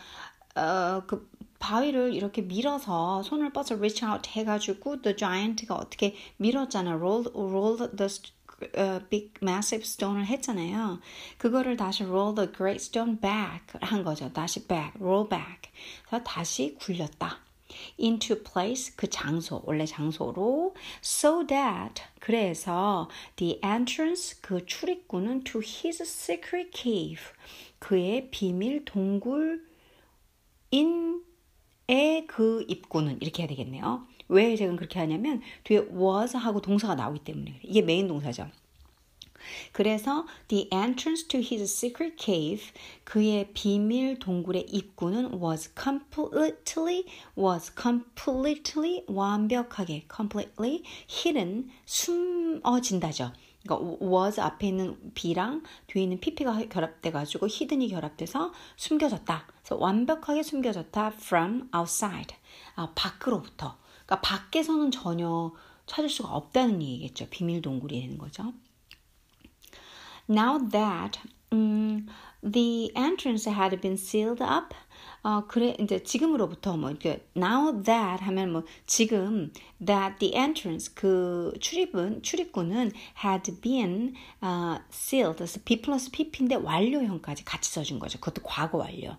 어, 0.55 1.03
그 1.07 1.31
바위를 1.59 2.15
이렇게 2.15 2.43
밀어서 2.43 3.23
손을 3.23 3.53
뻗어 3.53 3.75
reach 3.77 4.05
out 4.05 4.29
해가지고 4.31 5.03
the 5.03 5.17
giant가 5.17 5.75
어떻게 5.75 6.15
밀었잖아. 6.37 6.93
rolled, 6.97 7.31
rolled 7.35 7.97
the 7.97 8.09
uh, 8.77 9.01
big 9.09 9.33
massive 9.43 9.85
stone을 9.85 10.27
했잖아요. 10.27 11.01
그거를 11.39 11.77
다시 11.77 12.05
roll 12.05 12.35
the 12.35 12.51
great 12.53 12.83
stone 12.83 13.21
back 13.21 13.81
한 13.81 14.05
거죠. 14.05 14.33
다시 14.33 14.67
back, 14.67 14.93
roll 15.01 15.29
back. 15.29 15.71
그래서 16.07 16.25
다시 16.25 16.75
굴렸다. 16.81 17.46
Into 18.01 18.43
place 18.43 18.95
그 18.97 19.09
장소 19.09 19.63
원래 19.65 19.85
장소로 19.87 20.75
so 21.03 21.47
that 21.47 22.03
그래서 22.21 23.09
the 23.37 23.61
entrance 23.65 24.41
그 24.41 24.65
출입구는 24.67 25.45
to 25.45 25.61
his 25.61 26.03
secret 26.03 26.71
cave 26.75 27.23
그의 27.79 28.31
비밀 28.31 28.85
동굴 28.85 29.67
인의 30.71 32.27
그 32.27 32.65
입구는 32.69 33.19
이렇게 33.21 33.43
해야 33.43 33.49
되겠네요. 33.49 34.07
왜 34.29 34.57
제가 34.57 34.75
그렇게 34.75 34.99
하냐면 34.99 35.41
뒤에 35.65 35.79
was 35.79 36.37
하고 36.37 36.61
동사가 36.61 36.95
나오기 36.95 37.21
때문에 37.21 37.61
이게 37.63 37.83
메인 37.83 38.09
동사죠. 38.09 38.49
그래서 39.73 40.27
the 40.49 40.69
entrance 40.73 41.27
to 41.29 41.41
his 41.41 41.63
secret 41.65 42.17
cave 42.19 42.65
그의 43.05 43.53
비밀 43.53 44.19
동굴의 44.19 44.67
입구는 44.69 45.41
was 45.43 45.71
completely 45.81 47.05
was 47.37 47.73
completely 47.81 49.05
완벽하게 49.07 50.07
completely 50.15 50.83
hidden 51.09 51.71
숨어진다죠. 51.85 53.33
그러니까 53.67 53.99
was 54.01 54.41
앞에 54.41 54.69
있는 54.69 54.97
B랑 55.15 55.63
뒤에 55.89 56.05
있는 56.05 56.21
PP가 56.21 56.69
결합돼 56.69 57.11
가지고 57.11 57.47
hidden이 57.47 57.89
결합돼서 57.89 58.53
숨겨졌다. 58.77 59.47
그래서 59.47 59.77
완벽하게 59.77 60.43
숨겨졌다 60.43 61.07
from 61.09 61.69
outside. 61.75 62.37
아, 62.77 62.93
밖으로부터. 62.95 63.77
그러니까 64.07 64.21
밖에서는 64.21 64.91
전혀 64.93 65.53
찾을 65.87 66.09
수가 66.09 66.31
없다는 66.31 66.83
얘기겠죠. 66.83 67.27
비밀 67.31 67.61
동굴이 67.61 68.01
되는 68.01 68.19
거죠. 68.19 68.53
Now 70.29 70.59
that 70.59 71.19
um, 71.53 72.09
the 72.43 72.93
entrance 72.97 73.47
had 73.47 73.81
been 73.81 73.97
sealed 73.97 74.43
up, 74.43 74.75
어, 75.23 75.45
그래, 75.49 75.77
이제 75.81 76.05
지금으로부터 76.05 76.77
뭐, 76.77 76.91
이렇게, 76.91 77.27
now 77.37 77.83
that 77.83 78.23
하면 78.23 78.53
뭐, 78.53 78.63
지금, 78.87 79.53
that 79.85 80.21
the 80.21 80.37
entrance, 80.37 80.95
그 80.95 81.53
출입은, 81.61 82.23
출입구는 82.23 82.93
had 83.25 83.61
been, 83.61 84.15
uh, 84.41 84.79
sealed. 84.93 85.39
그래서 85.39 85.59
B 85.65 85.83
플러스 85.83 86.13
PP인데 86.13 86.55
완료형까지 86.57 87.45
같이 87.45 87.73
써준 87.73 87.99
거죠. 87.99 88.21
그것도 88.21 88.43
과거 88.45 88.79
완료. 88.79 89.17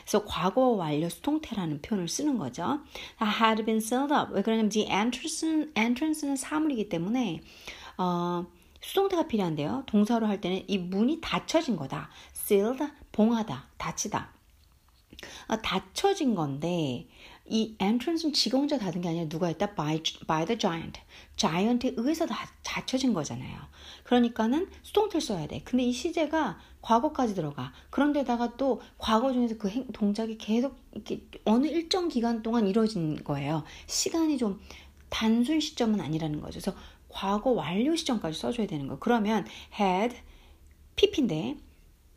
그래서 0.00 0.24
과거 0.24 0.68
완료 0.68 1.10
수동태라는 1.10 1.82
표현을 1.82 2.08
쓰는 2.08 2.38
거죠. 2.38 2.80
had 3.20 3.62
been 3.64 3.82
sealed 3.82 4.14
up. 4.14 4.32
왜 4.32 4.40
그러냐면, 4.40 4.70
the 4.70 4.88
entrance는, 4.90 5.72
entrance는 5.76 6.36
사물이기 6.36 6.88
때문에, 6.88 7.42
어, 7.98 8.46
수동태가 8.80 9.28
필요한데요. 9.28 9.84
동사로 9.86 10.26
할 10.26 10.40
때는 10.40 10.64
이 10.66 10.78
문이 10.78 11.20
닫혀진 11.20 11.76
거다. 11.76 12.10
sealed, 12.34 12.84
봉하다, 13.12 13.68
닫히다. 13.76 14.32
아, 15.48 15.60
닫혀진 15.60 16.34
건데 16.34 17.06
이 17.46 17.74
entrance는 17.80 18.32
지가 18.32 18.58
혼자 18.58 18.78
닫은 18.78 19.00
게 19.00 19.08
아니라 19.08 19.28
누가 19.28 19.48
했다? 19.48 19.74
by, 19.74 20.02
by 20.26 20.46
the 20.46 20.58
giant. 20.58 21.00
giant에 21.36 21.94
의해서 21.96 22.24
다, 22.24 22.48
닫혀진 22.62 23.12
거잖아요. 23.12 23.58
그러니까는 24.04 24.68
수동태를 24.82 25.20
써야 25.20 25.46
돼. 25.46 25.60
근데 25.64 25.84
이 25.84 25.92
시제가 25.92 26.58
과거까지 26.80 27.34
들어가. 27.34 27.72
그런데다가 27.90 28.56
또 28.56 28.80
과거 28.98 29.32
중에서 29.32 29.58
그 29.58 29.68
행, 29.68 29.86
동작이 29.88 30.38
계속 30.38 30.76
이렇게 30.94 31.22
어느 31.44 31.66
일정 31.66 32.08
기간 32.08 32.42
동안 32.42 32.66
이루어진 32.66 33.22
거예요. 33.24 33.64
시간이 33.86 34.38
좀 34.38 34.60
단순 35.08 35.60
시점은 35.60 36.00
아니라는 36.00 36.40
거죠. 36.40 36.60
그래서 36.60 36.74
과거 37.10 37.50
완료 37.50 37.94
시점까지 37.96 38.38
써줘야 38.38 38.66
되는 38.66 38.86
거. 38.86 38.98
그러면 38.98 39.46
had 39.78 40.16
pp인데 40.96 41.56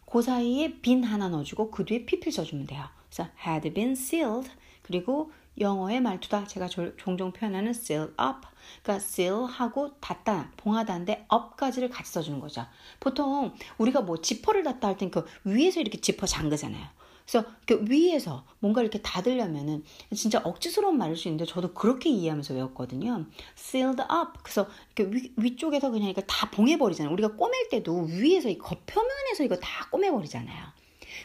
그 0.05 0.21
사이에 0.21 0.79
빈 0.81 1.03
하나 1.03 1.29
넣어주고 1.29 1.71
그 1.71 1.85
뒤에 1.85 2.05
pp를 2.05 2.31
써주면 2.31 2.67
돼요. 2.67 2.85
그래서 3.09 3.29
had 3.45 3.73
been 3.73 3.91
sealed 3.91 4.49
그리고 4.83 5.31
영어의 5.59 6.01
말투다. 6.01 6.45
제가 6.47 6.67
종종 6.67 7.31
표현하는 7.31 7.71
seal 7.71 8.09
up. 8.19 8.47
그러니까 8.81 8.95
seal하고 9.05 9.99
닫다, 9.99 10.51
봉하다인데 10.57 11.27
up까지를 11.31 11.89
같이 11.89 12.11
써주는 12.11 12.39
거죠. 12.39 12.65
보통 12.99 13.53
우리가 13.77 14.01
뭐 14.01 14.19
지퍼를 14.21 14.63
닫다 14.63 14.87
할 14.87 14.97
땐 14.97 15.11
그 15.11 15.25
위에서 15.43 15.79
이렇게 15.79 15.99
지퍼 15.99 16.25
잠그잖아요. 16.25 16.87
그래서 17.25 17.47
그 17.65 17.85
위에서 17.89 18.45
뭔가 18.59 18.81
이렇게 18.81 19.01
닫으려면은 19.01 19.83
진짜 20.15 20.41
억지스러운 20.43 20.97
말일 20.97 21.15
수 21.15 21.27
있는데 21.27 21.45
저도 21.45 21.73
그렇게 21.73 22.09
이해하면서 22.09 22.53
외웠거든요. 22.53 23.25
sealed 23.57 24.01
up. 24.01 24.39
그래서 24.43 24.67
이렇게 24.95 25.15
위, 25.15 25.33
위쪽에서 25.37 25.89
그냥 25.89 26.09
이거 26.09 26.21
다 26.21 26.49
봉해버리잖아요. 26.51 27.11
우리가 27.13 27.35
꼬맬 27.35 27.69
때도 27.69 28.07
위에서 28.09 28.49
이 28.49 28.57
겉표면에서 28.57 29.43
이거 29.43 29.55
다 29.57 29.87
꼬매버리잖아요. 29.89 30.65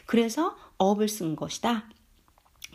그래서 0.05 0.55
up을 0.81 1.07
쓴 1.07 1.35
것이다. 1.35 1.89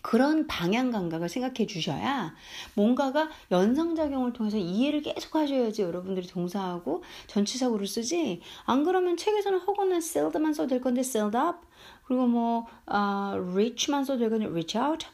그런 0.05 0.47
방향 0.47 0.91
감각을 0.91 1.31
생각해 1.31 1.67
주셔야 1.67 2.35
뭔가가 2.75 3.31
연상작용을 3.51 4.35
통해서 4.35 4.59
이해를 4.59 5.01
계속 5.01 5.35
하셔야지 5.35 5.81
여러분들이 5.81 6.27
동사하고 6.27 7.03
전치사구를 7.27 7.87
쓰지. 7.87 8.43
안 8.67 8.85
그러면 8.85 9.17
책에서는 9.17 9.61
허거나 9.61 9.97
sealed만 9.97 10.53
써도 10.53 10.69
될 10.69 10.83
건데 10.83 11.01
sealed 11.01 11.35
up. 11.39 11.67
그리고 12.05 12.27
뭐 12.27 12.67
uh, 12.87 13.41
reach만 13.55 14.05
써도 14.05 14.19
될 14.19 14.29
건데 14.29 14.45
reach 14.45 14.77
out. 14.77 15.07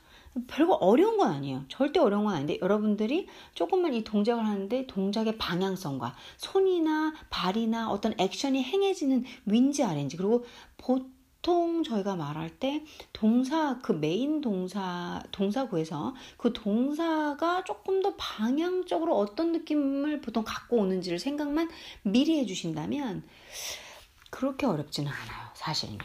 별거 0.48 0.74
어려운 0.74 1.16
건 1.18 1.30
아니에요. 1.30 1.66
절대 1.68 2.00
어려운 2.00 2.24
건 2.24 2.34
아닌데 2.34 2.58
여러분들이 2.60 3.28
조금만 3.54 3.94
이 3.94 4.02
동작을 4.02 4.44
하는데 4.44 4.86
동작의 4.88 5.38
방향성과 5.38 6.16
손이나 6.36 7.14
발이나 7.30 7.90
어떤 7.90 8.14
액션이 8.18 8.64
행해지는 8.64 9.22
윈지 9.46 9.84
아닌지 9.84 10.16
그리고 10.16 10.44
보통 10.76 11.19
보통 11.42 11.82
저희가 11.82 12.16
말할 12.16 12.50
때 12.50 12.84
동사 13.14 13.78
그 13.78 13.92
메인 13.92 14.42
동사 14.42 15.22
동사구에서 15.32 16.14
그 16.36 16.52
동사가 16.52 17.64
조금 17.64 18.02
더 18.02 18.14
방향적으로 18.16 19.16
어떤 19.16 19.52
느낌을 19.52 20.20
보통 20.20 20.44
갖고 20.44 20.76
오는지를 20.76 21.18
생각만 21.18 21.70
미리 22.02 22.38
해주신다면 22.40 23.22
그렇게 24.28 24.66
어렵지는 24.66 25.10
않아요 25.10 25.48
사실은요. 25.54 25.98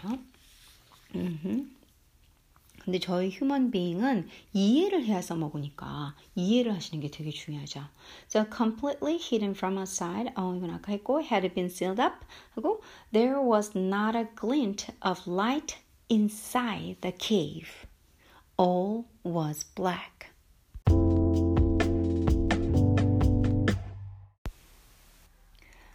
근데 2.86 3.00
저희 3.00 3.32
휴먼 3.32 3.72
비잉은 3.72 4.30
이해를 4.54 5.06
해야 5.06 5.20
써먹으니까 5.20 6.16
이해를 6.36 6.76
하시는 6.76 7.02
게 7.02 7.10
되게 7.10 7.32
중요하죠. 7.32 7.82
So 8.30 8.46
completely 8.56 9.16
hidden 9.16 9.56
from 9.56 9.78
outside. 9.78 10.32
어, 10.36 10.54
이건 10.56 10.70
아까 10.70 10.92
했고 10.92 11.20
had 11.20 11.52
been 11.56 11.66
sealed 11.66 12.00
up 12.00 12.14
하고 12.56 12.82
there 13.12 13.40
was 13.40 13.76
not 13.76 14.16
a 14.16 14.28
glint 14.40 14.94
of 15.04 15.28
light 15.28 15.78
inside 16.10 16.98
the 17.02 17.12
cave. 17.18 17.88
All 18.58 19.06
was 19.26 19.66
black. 19.74 20.30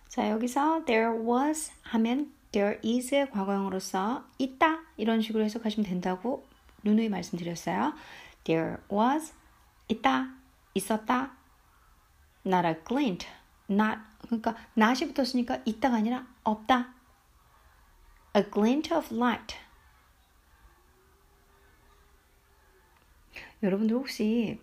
자, 0.09 0.29
여기서 0.29 0.85
there 0.87 1.13
was 1.13 1.71
하면 1.83 2.33
there 2.51 2.81
is의 2.83 3.31
과거형으로서 3.31 4.25
있다 4.39 4.81
이런 4.97 5.23
식으로 5.23 5.45
해석하시면 5.45 5.89
된다고 5.89 6.50
누누이 6.85 7.09
말씀드렸어요. 7.09 7.95
There 8.45 8.77
was 8.91 9.33
있다, 9.89 10.35
있었다. 10.75 11.37
Not 12.47 12.67
a 12.67 12.75
glint, 12.87 13.27
not 13.69 14.01
그러니까 14.23 14.57
not이 14.77 15.13
붙었으니까 15.13 15.63
있다가 15.65 15.97
아니라 15.97 16.27
없다. 16.45 16.95
A 18.37 18.45
glint 18.51 18.95
of 18.95 19.15
light. 19.15 19.57
여러분들 23.63 23.97
혹시 23.97 24.61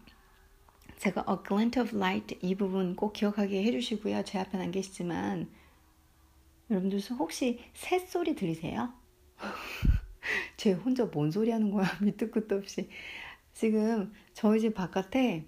제가 0.98 1.26
a 1.30 1.36
glint 1.48 1.80
of 1.80 1.96
light 1.96 2.40
이 2.42 2.56
부분 2.56 2.96
꼭 2.96 3.14
기억하게 3.14 3.64
해주시고요. 3.64 4.24
제 4.24 4.40
앞에 4.40 4.58
안 4.58 4.72
계시지만 4.72 5.52
여러분들 6.70 7.00
혹시 7.20 7.64
새 7.74 8.00
소리 8.00 8.36
들리세요? 8.36 8.94
제 10.58 10.74
혼자 10.74 11.06
뭔 11.06 11.32
소리 11.32 11.52
하는 11.52 11.72
거야? 11.72 11.86
밑도 12.02 12.32
끝도 12.32 12.56
없이. 12.56 12.90
지금 13.54 14.14
저희 14.34 14.60
집 14.60 14.74
바깥에 14.74 15.46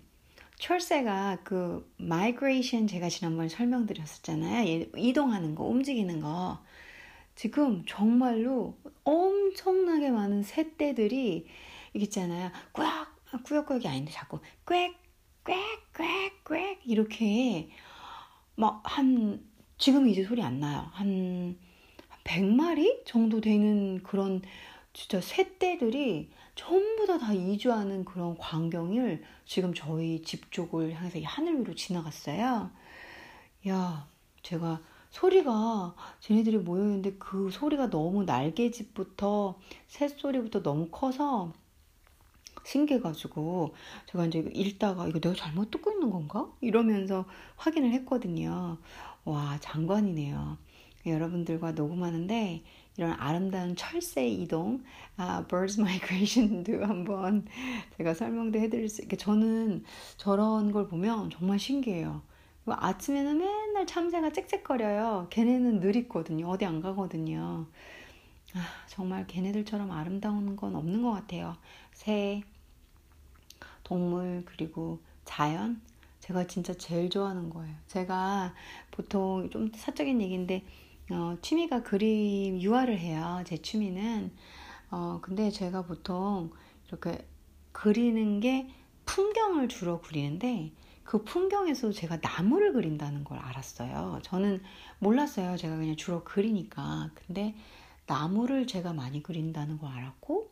철새가 0.57 1.39
그 1.43 1.89
migration 1.97 2.87
제가 2.87 3.09
지난번에 3.09 3.47
설명드렸었잖아요. 3.49 4.85
이동하는 4.97 5.55
거, 5.55 5.63
움직이는 5.63 6.19
거. 6.19 6.59
지금 7.35 7.85
정말로 7.85 8.77
엄청나게 9.05 10.11
많은 10.11 10.43
새떼들이 10.43 11.47
있잖아요. 11.93 12.51
꾸역, 12.73 13.07
꾸역꾸역이 13.45 13.87
아닌데 13.87 14.11
자꾸 14.11 14.39
꽥, 14.65 14.93
꽥, 15.45 15.55
꽥, 15.93 16.43
꽥 16.43 16.79
이렇게 16.85 17.69
막 18.55 18.81
한 18.83 19.49
지금 19.79 20.07
이제 20.09 20.23
소리 20.23 20.43
안 20.43 20.59
나요. 20.59 20.89
한 20.91 21.57
100마리 22.25 23.05
정도 23.05 23.39
되는 23.41 24.03
그런 24.03 24.41
진짜 24.93 25.21
새떼들이 25.21 26.31
전부 26.55 27.05
다, 27.05 27.17
다 27.17 27.33
이주하는 27.33 28.05
그런 28.05 28.37
광경을 28.37 29.23
지금 29.45 29.73
저희 29.73 30.21
집 30.23 30.51
쪽을 30.51 30.93
향해서 30.93 31.19
하늘 31.23 31.59
위로 31.59 31.75
지나갔어요. 31.75 32.71
야, 33.67 34.07
제가 34.41 34.81
소리가 35.11 35.95
쟤네들이 36.19 36.57
모여있는데 36.57 37.13
그 37.13 37.49
소리가 37.51 37.89
너무 37.89 38.23
날개짓부터 38.23 39.59
새소리부터 39.87 40.61
너무 40.61 40.89
커서 40.89 41.53
신기해가지고 42.65 43.73
제가 44.07 44.25
이제 44.25 44.39
읽다가 44.53 45.07
이거 45.07 45.19
내가 45.19 45.33
잘못 45.35 45.71
듣고 45.71 45.91
있는 45.91 46.09
건가? 46.11 46.51
이러면서 46.61 47.25
확인을 47.55 47.91
했거든요. 47.93 48.77
와, 49.25 49.57
장관이네요. 49.61 50.57
여러분들과 51.05 51.71
녹음하는데 51.71 52.63
이런 52.99 53.15
아름다운 53.17 53.77
철새 53.77 54.27
이동, 54.27 54.83
아, 55.15 55.45
birds 55.47 55.79
migration도 55.79 56.83
한번 56.85 57.47
제가 57.95 58.13
설명도 58.13 58.59
해드릴 58.59 58.89
수 58.89 59.01
있게 59.01 59.15
저는 59.15 59.85
저런 60.17 60.73
걸 60.73 60.89
보면 60.89 61.29
정말 61.29 61.57
신기해요. 61.59 62.21
아침에는 62.65 63.37
맨날 63.37 63.87
참새가 63.87 64.33
짹짹거려요. 64.33 65.27
걔네는 65.29 65.79
늘 65.79 65.95
있거든요. 65.95 66.49
어디 66.49 66.65
안 66.65 66.81
가거든요. 66.81 67.67
아, 68.53 68.59
정말 68.87 69.25
걔네들처럼 69.27 69.91
아름다운 69.91 70.57
건 70.57 70.75
없는 70.75 71.01
것 71.01 71.11
같아요. 71.11 71.55
새, 71.93 72.43
동물, 73.83 74.43
그리고 74.45 74.99
자연. 75.23 75.81
제가 76.19 76.47
진짜 76.47 76.73
제일 76.73 77.09
좋아하는 77.09 77.49
거예요. 77.49 77.73
제가 77.87 78.53
보통 78.91 79.49
좀 79.49 79.71
사적인 79.73 80.21
얘기인데, 80.21 80.63
어, 81.11 81.37
취미가 81.41 81.83
그림 81.83 82.61
유화를 82.61 82.97
해요. 82.99 83.43
제 83.45 83.57
취미는. 83.57 84.31
어, 84.91 85.19
근데 85.21 85.49
제가 85.49 85.83
보통 85.83 86.51
이렇게 86.87 87.27
그리는 87.71 88.39
게 88.39 88.69
풍경을 89.05 89.69
주로 89.69 90.01
그리는데 90.01 90.71
그 91.03 91.23
풍경에서 91.23 91.91
제가 91.91 92.17
나무를 92.17 92.73
그린다는 92.73 93.23
걸 93.23 93.39
알았어요. 93.39 94.19
저는 94.21 94.61
몰랐어요. 94.99 95.57
제가 95.57 95.77
그냥 95.77 95.95
주로 95.95 96.23
그리니까. 96.23 97.09
근데 97.15 97.55
나무를 98.05 98.67
제가 98.67 98.93
많이 98.93 99.23
그린다는 99.23 99.79
걸 99.79 99.91
알았고, 99.91 100.51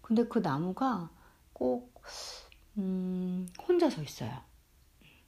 근데 0.00 0.26
그 0.26 0.38
나무가 0.38 1.10
꼭, 1.52 2.02
음, 2.78 3.46
혼자 3.66 3.90
서 3.90 4.02
있어요. 4.02 4.32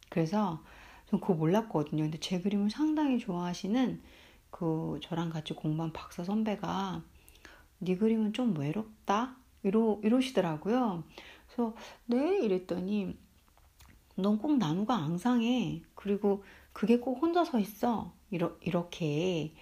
그래서 0.09 0.63
전 1.11 1.21
그거 1.21 1.35
몰랐거든요. 1.35 2.05
근데 2.05 2.19
제 2.19 2.41
그림을 2.41 2.71
상당히 2.71 3.19
좋아하시는 3.19 4.03
그 4.61 5.01
저랑 5.03 5.31
같이 5.31 5.55
공부한 5.55 5.91
박사 5.93 6.23
선배가 6.23 7.03
네 7.79 7.97
그림은 7.97 8.35
좀 8.35 8.55
외롭다 8.59 9.37
이러 9.63 9.99
이러시더라고요. 10.03 11.03
그래서 11.47 11.75
네 12.05 12.41
이랬더니 12.41 13.17
넌 14.17 14.39
꼭 14.39 14.59
나무가 14.59 14.97
앙상해. 14.97 15.83
그리고 15.95 16.45
그게 16.75 16.99
꼭 16.99 17.23
혼자 17.23 17.43
서 17.45 17.59
있어. 17.59 18.13
이러, 18.31 18.53
이렇게 18.61 19.55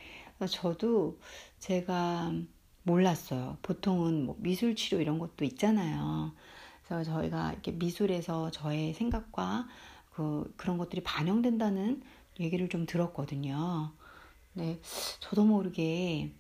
저도 0.51 1.21
제가 1.61 2.33
몰랐어요. 2.83 3.59
보통은 3.63 4.27
뭐 4.27 4.37
미술 4.41 4.75
치료 4.75 5.01
이런 5.01 5.21
것도 5.21 5.45
있잖아요. 5.45 6.33
그래서 6.85 7.05
저희가 7.05 7.53
이렇게 7.53 7.71
미술에서 7.73 8.51
저의 8.51 8.95
생각과 8.95 9.69
그 10.11 10.53
그런 10.57 10.77
것들이 10.77 11.05
반영된다는 11.05 12.03
얘기를 12.41 12.69
좀 12.69 12.85
들었거든요. 12.85 13.93
네, 14.59 14.81
저도 15.21 15.44
모르게 15.44 16.33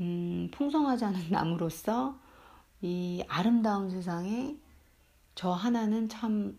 음, 0.00 0.48
풍성하지 0.50 1.04
않은 1.04 1.30
나무로서 1.30 2.18
이 2.80 3.22
아름다운 3.28 3.90
세상에 3.90 4.56
저 5.34 5.50
하나는 5.50 6.08
참 6.08 6.58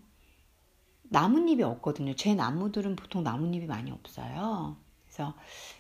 나뭇잎이 1.10 1.64
없거든요. 1.64 2.14
제 2.14 2.36
나무들은 2.36 2.96
보통 2.96 3.24
나뭇잎이 3.24 3.66
많이 3.66 3.90
없어요. 3.92 4.78
그래서 5.06 5.34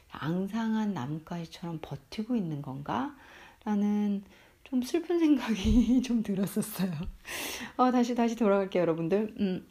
앙상한 0.09 0.95
나뭇가지처럼 0.95 1.79
버티고 1.83 2.35
있는 2.35 2.63
건가? 2.63 3.15
라는 3.63 4.23
좀 4.63 4.81
슬픈 4.81 5.19
생각이 5.19 6.01
좀 6.01 6.23
들었었어요. 6.23 6.91
어, 7.75 7.91
다시 7.91 8.15
다시 8.15 8.35
돌아갈게요, 8.35 8.81
여러분들. 8.81 9.35
음. 9.39 9.67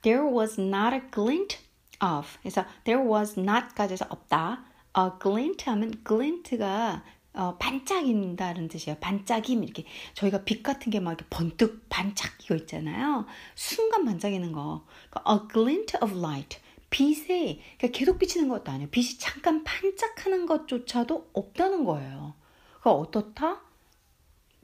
There 0.00 0.26
was 0.26 0.58
not 0.58 0.94
a 0.94 1.02
glint 1.10 1.58
of. 2.02 2.38
그래서 2.40 2.64
there 2.84 3.02
was 3.08 3.38
not까지 3.38 3.92
해서 3.92 4.06
없다. 4.08 4.64
어, 4.92 5.18
glint 5.18 5.64
하면 5.68 6.02
glint가 6.06 7.02
어, 7.32 7.56
반짝인다는 7.58 8.68
뜻이에요. 8.68 8.98
반짝임 8.98 9.62
이렇게 9.62 9.84
저희가 10.14 10.42
빛 10.44 10.62
같은 10.62 10.90
게 10.90 10.98
막 11.00 11.16
번뜩 11.30 11.88
반짝 11.88 12.32
이거 12.44 12.56
있잖아요. 12.56 13.26
순간 13.54 14.04
반짝이는 14.04 14.50
거. 14.52 14.84
그러니까 15.10 15.32
a 15.32 15.48
glint 15.52 15.96
of 16.02 16.18
light. 16.18 16.58
빛에 16.90 17.60
그러니까 17.78 17.96
계속 17.96 18.18
비치는 18.18 18.48
것도 18.48 18.72
아니에요. 18.72 18.90
빛이 18.90 19.16
잠깐 19.18 19.62
반짝하는 19.62 20.46
것조차도 20.46 21.30
없다는 21.32 21.84
거예요. 21.84 22.34
그러니까 22.80 22.92
어떻다? 23.00 23.60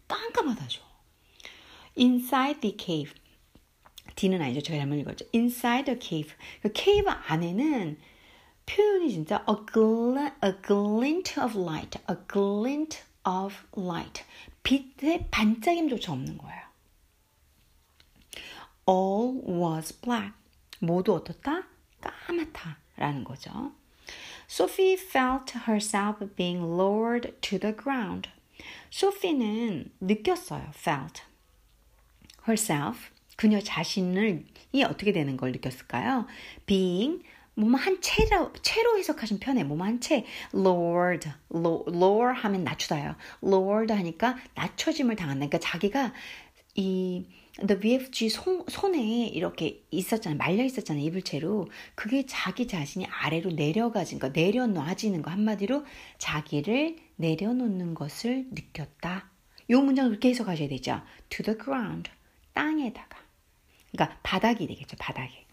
깜깜하다죠. 0.09 0.83
Inside 1.97 2.61
the 2.61 2.77
cave. 2.79 3.13
D는 4.17 4.43
아니죠. 4.43 4.63
제가 4.63 4.79
잘못 4.79 4.97
읽었죠. 4.97 5.27
Inside 5.35 5.85
the 5.85 6.01
cave. 6.01 6.35
그 6.63 6.73
cave 6.75 7.09
안에는 7.29 7.99
표현이 8.67 9.13
진짜 9.13 9.45
a 9.49 9.55
glint, 9.73 10.35
a 10.45 10.53
glint 10.67 11.41
of 11.41 11.59
light, 11.59 11.99
a 12.11 12.17
glint 12.31 13.03
of 13.25 13.55
light. 13.77 14.25
빛의 14.63 15.29
반짝임조차 15.31 16.13
없는 16.13 16.39
거예요. 16.39 16.63
All 18.89 19.41
was 19.47 19.99
black. 20.01 20.33
모두 20.81 21.15
어떻다? 21.15 21.69
까맣다라는 22.01 23.25
거죠. 23.25 23.73
Sophie 24.49 24.95
felt 24.95 25.53
herself 25.69 26.25
being 26.37 26.63
lowered 26.63 27.35
to 27.41 27.59
the 27.59 27.75
ground. 27.75 28.31
소피는 28.91 29.93
느꼈어요. 30.01 30.71
felt 30.75 31.23
herself 32.49 33.11
그녀 33.37 33.61
자신을 33.61 34.45
이 34.73 34.83
어떻게 34.83 35.13
되는 35.13 35.37
걸 35.37 35.53
느꼈을까요? 35.53 36.27
being 36.67 37.23
뭐뭐 37.57 37.79
한 37.79 38.01
채로 38.03 38.53
채로 38.63 38.99
해석하시면 38.99 39.41
편해. 39.41 39.65
뭐뭐 39.65 39.85
한 39.85 40.01
채. 40.01 40.25
Lord, 40.55 41.31
lower 41.55 42.35
하면 42.35 42.65
낮추다요. 42.65 43.17
Lord 43.43 43.93
하니까 43.93 44.37
낮춰짐을 44.55 45.17
당한다. 45.17 45.47
그러니까 45.47 45.59
자기가 45.59 46.13
이 46.75 47.27
The 47.67 47.81
BFG 47.81 48.29
손, 48.29 48.67
손에 48.69 49.29
이렇게 49.29 49.83
있었잖아요. 49.91 50.37
말려 50.37 50.63
있었잖아요. 50.65 51.03
이불채로. 51.07 51.69
그게 51.95 52.27
자기 52.27 52.69
자신이 52.69 53.07
아래로 53.07 53.53
내려가진 53.53 54.19
거, 54.19 54.29
내려놔지는 54.29 55.23
거. 55.23 55.31
한마디로 55.31 55.87
자기를 56.19 56.97
내려놓는 57.17 57.95
것을 57.95 58.49
느꼈다. 58.51 59.31
요 59.71 59.81
문장을 59.81 60.11
그렇게 60.11 60.29
해석하셔야 60.29 60.69
되죠. 60.69 61.01
To 61.31 61.43
the 61.43 61.59
ground. 61.59 62.11
땅에다가. 62.53 63.26
그러니까 63.97 64.19
바닥이 64.23 64.67
되겠죠. 64.67 64.97
바닥에. 64.99 65.45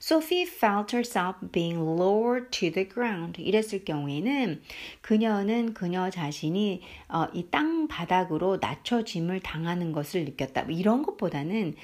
Sophie 0.00 0.42
felt 0.42 0.94
herself 0.94 1.38
being 1.52 1.78
lowered 1.78 2.50
to 2.50 2.70
the 2.72 2.88
ground. 2.88 3.40
이랬을 3.40 3.84
경우에는 3.84 4.60
그녀는 5.00 5.74
그녀 5.74 6.10
자신이 6.10 6.82
어, 7.08 7.26
이 7.32 7.48
땅 7.50 7.86
바닥으로 7.88 8.58
낮춰짐을 8.60 9.40
당하는 9.40 9.92
것을 9.92 10.24
느꼈다. 10.24 10.64
뭐 10.64 10.72
이런 10.72 11.02
것보다는 11.02 11.74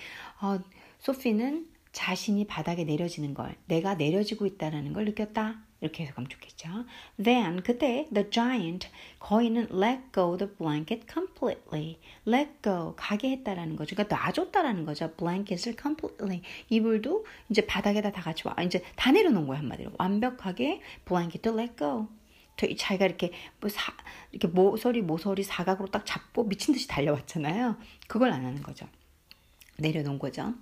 어, 0.41 0.59
소피는 0.99 1.69
자신이 1.93 2.47
바닥에 2.47 2.85
내려지는 2.85 3.35
걸, 3.35 3.55
내가 3.67 3.95
내려지고 3.95 4.47
있다는 4.47 4.93
걸 4.93 5.05
느꼈다. 5.05 5.63
이렇게 5.81 6.05
해석하면 6.05 6.29
좋겠죠. 6.29 6.69
Then 7.23 7.63
그때 7.63 8.09
the 8.13 8.29
giant 8.31 8.89
거인은 9.21 9.69
let 9.73 10.13
go 10.13 10.37
the 10.37 10.53
blanket 10.57 11.07
completely. 11.13 11.99
let 12.27 12.51
go 12.63 12.95
가게 12.97 13.31
했다라는 13.31 13.77
거죠. 13.77 13.95
그러니까 13.95 14.17
놔줬다라는 14.17 14.85
거죠. 14.85 15.13
blanket을 15.15 15.77
completely. 15.81 16.43
이불도 16.69 17.25
이제 17.51 17.65
바닥에다 17.67 18.13
다 18.13 18.23
같이 18.23 18.47
와 18.47 18.55
이제 18.63 18.83
다 18.97 19.13
내려놓은 19.13 19.47
거야 19.47 19.59
한마디로. 19.59 19.93
완벽하게 19.99 20.81
blanket도 21.05 21.59
let 21.59 21.77
go. 21.77 22.09
자기가 22.77 23.07
이렇게 23.07 23.31
뭐 23.61 23.71
사, 23.71 23.93
이렇게 24.33 24.49
모서리 24.49 25.01
모서리 25.03 25.45
사각으로 25.45 25.91
딱 25.91 26.05
잡고 26.05 26.49
미친 26.49 26.75
듯이 26.75 26.89
달려왔잖아요. 26.89 27.77
그걸 28.09 28.33
안 28.33 28.45
하는 28.45 28.63
거죠. 28.63 28.87
내려놓은 29.79 30.19
거죠. 30.19 30.55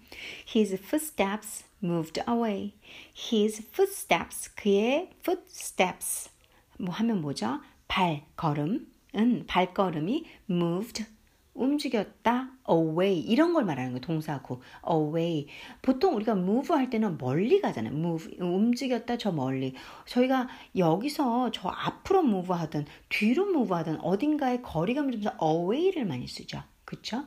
His 0.54 0.74
footsteps 0.74 1.64
moved 1.82 2.22
away. 2.28 2.74
His 3.16 3.62
footsteps 3.68 4.54
그의 4.54 5.10
footsteps 5.20 6.30
뭐 6.78 6.94
하면 6.94 7.20
뭐죠? 7.20 7.60
발 7.88 8.24
걸음은 8.36 9.46
발걸음이 9.46 10.24
moved 10.50 11.06
움직였다 11.54 12.50
away 12.68 13.18
이런 13.18 13.54
걸 13.54 13.64
말하는 13.64 13.92
거예요. 13.92 14.00
동사구 14.00 14.60
away. 14.88 15.46
보통 15.80 16.14
우리가 16.14 16.32
move 16.32 16.76
할 16.76 16.90
때는 16.90 17.16
멀리 17.16 17.62
가잖아요. 17.62 17.94
move 17.94 18.36
움직였다 18.38 19.16
저 19.16 19.32
멀리. 19.32 19.74
저희가 20.04 20.48
여기서 20.76 21.50
저 21.52 21.68
앞으로 21.70 22.20
move 22.20 22.54
하든 22.54 22.84
뒤로 23.08 23.48
move 23.48 23.72
하든 23.74 24.00
어딘가에 24.00 24.60
거리감을 24.60 25.12
주면서 25.12 25.34
away를 25.42 26.04
많이 26.04 26.28
쓰죠. 26.28 26.62
그렇죠? 26.84 27.24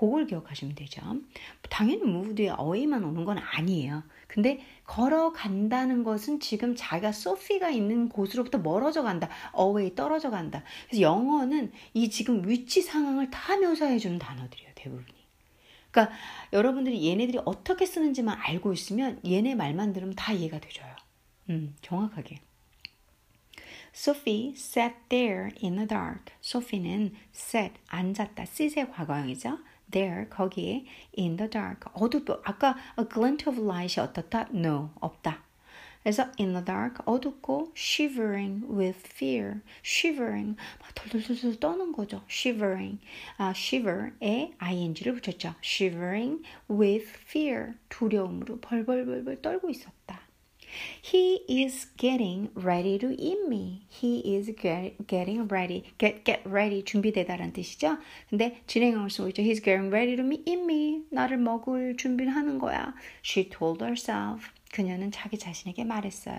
그걸 0.00 0.26
기억하시면 0.26 0.76
되죠. 0.76 1.02
당연히 1.68 2.34
뒤에 2.34 2.54
away만 2.58 3.04
오는 3.04 3.26
건 3.26 3.36
아니에요. 3.36 4.02
근데 4.28 4.64
걸어간다는 4.84 6.04
것은 6.04 6.40
지금 6.40 6.74
자기가 6.74 7.12
소피가 7.12 7.68
있는 7.68 8.08
곳으로부터 8.08 8.56
멀어져 8.56 9.02
간다. 9.02 9.28
away 9.54 9.94
떨어져 9.94 10.30
간다. 10.30 10.64
그래서 10.86 11.02
영어는 11.02 11.72
이 11.92 12.08
지금 12.08 12.48
위치 12.48 12.80
상황을 12.80 13.30
다 13.30 13.58
묘사해 13.58 13.98
주는 13.98 14.18
단어들이에요. 14.18 14.70
대부분이. 14.74 15.20
그러니까 15.90 16.16
여러분들이 16.54 17.06
얘네들이 17.06 17.40
어떻게 17.44 17.84
쓰는지만 17.84 18.38
알고 18.40 18.72
있으면 18.72 19.20
얘네 19.26 19.54
말만 19.54 19.92
들으면 19.92 20.14
다 20.14 20.32
이해가 20.32 20.60
되줘요. 20.60 20.96
음, 21.50 21.76
정확하게. 21.82 22.40
Sophie 23.94 24.54
sat 24.56 24.94
there 25.10 25.50
in 25.62 25.74
the 25.74 25.86
dark. 25.86 26.32
소피는 26.40 27.12
sat 27.34 27.74
앉았다. 27.88 28.44
sit의 28.44 28.90
과거형이죠. 28.92 29.58
There 29.90 30.28
거기에 30.28 30.84
in 31.18 31.36
the 31.36 31.50
dark 31.50 31.90
어둡고 31.94 32.42
아까 32.44 32.76
a 32.98 33.04
glint 33.08 33.48
of 33.48 33.60
light이 33.60 34.00
어떻다? 34.00 34.48
no 34.52 34.90
없다. 35.00 35.42
그래서 36.02 36.24
in 36.38 36.52
the 36.52 36.64
dark 36.64 37.02
어둡고 37.04 37.72
shivering 37.76 38.66
with 38.66 38.98
fear 39.06 39.60
shivering 39.84 40.56
막 40.80 40.94
덜덜덜덜 40.94 41.60
떠는 41.60 41.92
거죠 41.92 42.22
shivering 42.28 42.98
아 43.36 43.50
shiver에 43.50 44.54
ing를 44.58 45.12
붙였죠 45.14 45.54
shivering 45.62 46.42
with 46.70 47.06
fear 47.20 47.74
두려움으로 47.90 48.60
벌벌벌벌 48.60 49.42
떨고 49.42 49.68
있었다. 49.68 50.29
He 51.01 51.41
is 51.47 51.87
getting 51.97 52.49
ready 52.53 52.97
to 52.99 53.15
eat 53.19 53.47
me. 53.47 53.85
He 53.89 54.19
is 54.35 54.51
get, 54.59 55.07
getting 55.07 55.47
ready. 55.47 55.83
Get, 55.97 56.25
get 56.25 56.41
ready. 56.45 56.83
준비되다라는 56.83 57.53
뜻이죠. 57.53 57.97
근데 58.29 58.61
진행형을 58.67 59.09
쓰고 59.09 59.29
있죠. 59.29 59.41
He's 59.41 59.63
getting 59.63 59.87
ready 59.93 60.15
to 60.17 60.23
eat 60.23 60.61
me. 60.61 61.03
나를 61.11 61.37
먹을 61.37 61.95
준비를 61.95 62.35
하는 62.35 62.59
거야. 62.59 62.93
She 63.23 63.49
told 63.49 63.83
herself. 63.83 64.51
그녀는 64.72 65.10
자기 65.10 65.36
자신에게 65.36 65.84
말했어요. 65.84 66.38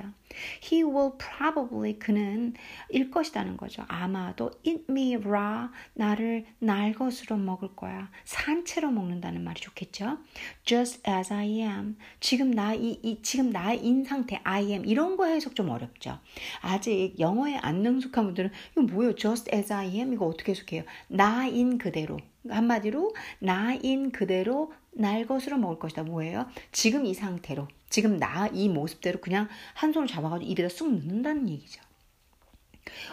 He 0.63 0.83
will 0.83 1.11
probably 1.17 1.99
그는 1.99 2.53
일 2.89 3.11
것이라는 3.11 3.57
거죠. 3.57 3.83
아마도 3.89 4.51
eat 4.63 4.85
me 4.89 5.15
raw 5.15 5.67
나를 5.93 6.45
날 6.59 6.93
것으로 6.93 7.35
먹을 7.37 7.75
거야. 7.75 8.09
산채로 8.23 8.91
먹는다는 8.91 9.43
말이 9.43 9.59
좋겠죠. 9.59 10.19
Just 10.63 11.01
as 11.09 11.33
I 11.33 11.61
am 11.61 11.97
지금 12.21 12.51
나이 12.51 12.99
이, 13.03 13.21
지금 13.21 13.49
나인 13.49 14.05
상태 14.05 14.39
I 14.43 14.71
am 14.71 14.85
이런 14.85 15.17
거 15.17 15.25
해석 15.25 15.55
좀 15.55 15.69
어렵죠. 15.69 16.19
아직 16.61 17.19
영어에 17.19 17.57
안 17.57 17.81
능숙한 17.81 18.25
분들은 18.25 18.51
이거 18.71 18.81
뭐예요? 18.83 19.15
Just 19.15 19.53
as 19.53 19.73
I 19.73 19.97
am 19.97 20.13
이거 20.13 20.25
어떻게 20.25 20.53
해석해요? 20.53 20.83
나인 21.09 21.77
그대로 21.77 22.17
한마디로 22.49 23.13
나인 23.39 24.11
그대로 24.11 24.71
날 24.91 25.25
것으로 25.25 25.57
먹을 25.57 25.79
것이다. 25.79 26.03
뭐예요? 26.03 26.47
지금 26.71 27.05
이 27.05 27.13
상태로 27.13 27.67
지금 27.91 28.17
나 28.17 28.47
이 28.51 28.69
모습대로 28.69 29.19
그냥 29.19 29.47
한 29.75 29.93
손을 29.93 30.07
잡아가지고 30.07 30.49
입에다 30.49 30.69
쑥 30.69 30.91
넣는다는 30.91 31.47
얘기죠. 31.49 31.81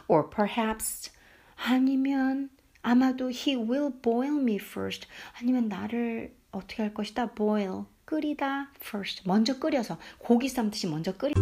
Or 0.07 0.31
perhaps 0.31 1.11
아니면 1.57 2.49
아마도 2.81 3.29
he 3.29 3.57
will 3.57 3.93
boil 4.01 4.41
me 4.41 4.57
first. 4.57 5.07
아니면 5.41 5.69
나를 5.69 6.33
어떻게 6.53 6.83
할 6.83 6.95
것이다? 6.95 7.35
boil 7.35 7.85
끓이다 8.07 8.71
first. 8.77 9.25
먼저 9.27 9.59
끓여서 9.59 9.99
고기 10.19 10.49
삶듯이 10.49 10.87
먼저 10.87 11.13
끓이. 11.15 11.35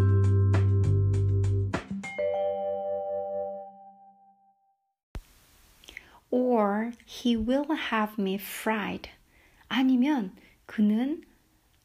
Or 6.30 6.92
he 7.06 7.36
will 7.36 7.66
have 7.92 8.14
me 8.18 8.34
fried. 8.34 9.10
아니면 9.68 10.32
그는 10.66 11.22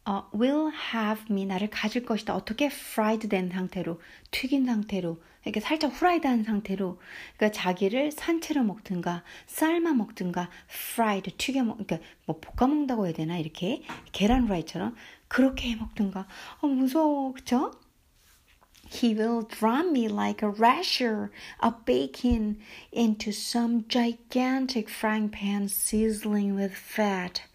어, 0.04 0.28
will 0.34 0.72
have 0.94 1.26
me 1.30 1.46
나를 1.46 1.70
가질 1.70 2.06
것이다. 2.06 2.36
어떻게 2.36 2.66
fried 2.66 3.30
된 3.30 3.50
상태로 3.52 4.02
튀긴 4.32 4.66
상태로 4.66 5.22
이렇게 5.44 5.60
살짝 5.60 5.92
후라이드한 5.92 6.44
상태로 6.44 7.00
그러니까 7.38 7.60
자기를 7.60 8.12
산채로 8.12 8.64
먹든가 8.64 9.24
삶아 9.48 9.94
먹든가 9.94 10.50
fried 10.70 11.36
튀겨 11.38 11.64
먹 11.64 11.78
그러니까 11.78 12.00
뭐 12.26 12.40
볶아 12.40 12.68
먹는다고 12.68 13.06
해야 13.06 13.14
되나 13.14 13.38
이렇게 13.38 13.84
계란 14.12 14.44
후라이처럼 14.44 14.96
그렇게 15.28 15.72
해 15.72 15.76
먹든가 15.76 16.28
어 16.62 16.68
무서워 16.68 17.34
그쵸? 17.34 17.72
He 18.94 19.14
will 19.16 19.48
drop 19.48 19.88
me 19.88 20.10
like 20.10 20.44
a 20.44 20.52
rasher 20.52 21.32
of 21.64 21.86
bacon 21.86 22.60
into 22.92 23.32
some 23.32 23.88
gigantic 23.88 24.90
frying 24.90 25.32
pan 25.32 25.66
sizzling 25.66 26.58
with 26.58 26.74
fat. 26.76 27.51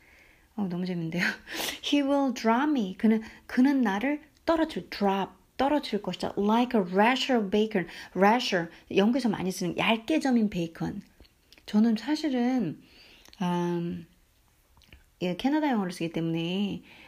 어, 0.56 0.66
너무 0.68 0.86
재밌는데요. 0.86 1.22
He 1.84 2.02
will 2.02 2.34
drop 2.34 2.70
me. 2.70 2.96
그는 2.96 3.22
그는 3.46 3.82
나를 3.82 4.22
떨어뜨릴 4.44 4.90
drop 4.90 5.32
떨어뜨릴 5.56 6.02
것이다. 6.02 6.34
Like 6.36 6.78
a 6.78 6.86
rasher 6.86 7.40
of 7.40 7.50
bacon. 7.50 7.88
rasher 8.14 8.70
영국에서 8.94 9.28
많이 9.28 9.50
쓰는 9.50 9.76
얇게 9.76 10.20
점인 10.20 10.50
베이컨. 10.50 11.02
저는 11.66 11.96
사실은 11.96 12.80
음, 13.42 14.06
예, 15.22 15.36
캐나다 15.36 15.70
영어를 15.70 15.92
쓰기 15.92 16.10
때문에 16.12 16.82
뭐 16.82 17.05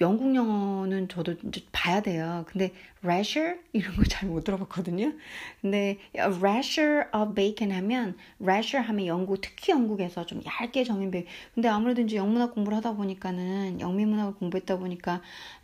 영국 0.00 0.34
영어는 0.34 1.08
저도 1.08 1.34
이제 1.46 1.62
봐야 1.72 2.00
돼요. 2.02 2.44
근데 2.48 2.72
rasher 3.04 3.58
이런 3.72 3.94
거 3.96 4.02
잘 4.04 4.28
못 4.28 4.44
들어봤거든요. 4.44 5.12
근데 5.60 5.98
rasher 6.14 7.08
of 7.14 7.34
bacon 7.34 7.72
하면 7.72 8.16
rasher 8.42 8.86
하면 8.88 9.06
영국 9.06 9.40
특히 9.40 9.72
영국에서 9.72 10.26
좀 10.26 10.42
얇게 10.44 10.84
점인 10.84 11.10
베이컨. 11.10 11.30
근데 11.54 11.68
아무래도 11.68 12.02
이제 12.02 12.16
영문학 12.16 12.54
공부를 12.54 12.76
하다 12.78 12.94
보니까는 12.94 13.80
영미문학을 13.80 14.34
공부했다 14.34 14.78
보니까 14.78 15.22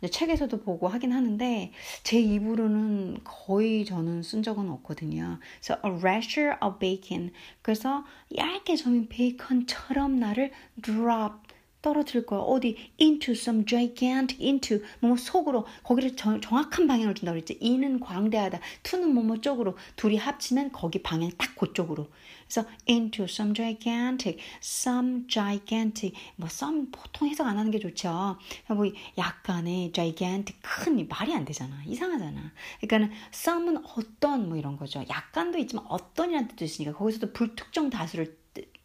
책에서도 0.09 0.61
보고 0.61 0.87
하긴 0.87 1.11
하는데 1.11 1.71
제 2.03 2.19
입으로는 2.19 3.19
거의 3.23 3.85
저는 3.85 4.23
쓴 4.23 4.41
적은 4.41 4.69
없거든요. 4.69 5.39
그래서 5.61 5.79
a 5.85 5.91
rasher 5.99 6.57
of 6.61 6.79
bacon. 6.79 7.31
그래서 7.61 8.05
얇게 8.35 8.75
점인 8.77 9.07
베이컨처럼 9.09 10.19
나를 10.19 10.51
drop 10.81 11.42
떨어뜨릴 11.83 12.25
거야. 12.25 12.39
어디 12.39 12.75
into 12.99 13.33
some 13.33 13.63
gigantic 13.65 14.43
into 14.43 14.81
뭐 14.99 15.15
속으로 15.15 15.67
거기를 15.83 16.15
저, 16.15 16.39
정확한 16.39 16.87
방향을 16.87 17.13
준다고 17.13 17.35
그랬지. 17.35 17.59
이는 17.61 17.99
광대하다. 17.99 18.59
to는 18.81 19.13
뭐뭐 19.13 19.41
쪽으로 19.41 19.77
둘이 19.95 20.17
합치면 20.17 20.71
거기 20.71 21.03
방향 21.03 21.29
딱 21.37 21.55
그쪽으로. 21.55 22.07
그래서 22.47 22.67
into 22.89 23.25
some 23.25 23.53
gigantic, 23.53 24.39
some 24.61 25.27
gigantic 25.27 26.15
뭐 26.35 26.47
some 26.47 26.87
보통 26.91 27.27
해석 27.27 27.45
안 27.45 27.57
하는 27.59 27.69
게 27.69 27.79
좋죠. 27.79 28.37
뭐 28.69 28.85
약간의 29.17 29.91
gigantic 29.91 30.59
큰 30.61 31.07
말이 31.07 31.33
안 31.33 31.45
되잖아. 31.45 31.83
이상하잖아. 31.85 32.51
그러니까는 32.81 33.11
some은 33.33 33.83
어떤 33.97 34.47
뭐 34.47 34.57
이런 34.57 34.77
거죠. 34.77 35.03
약간도 35.09 35.57
있지만 35.59 35.85
어떤이라는 35.89 36.47
뜻도 36.49 36.65
있으니까 36.65 36.97
거기서도 36.97 37.33
불특정 37.33 37.89
다수를 37.89 38.42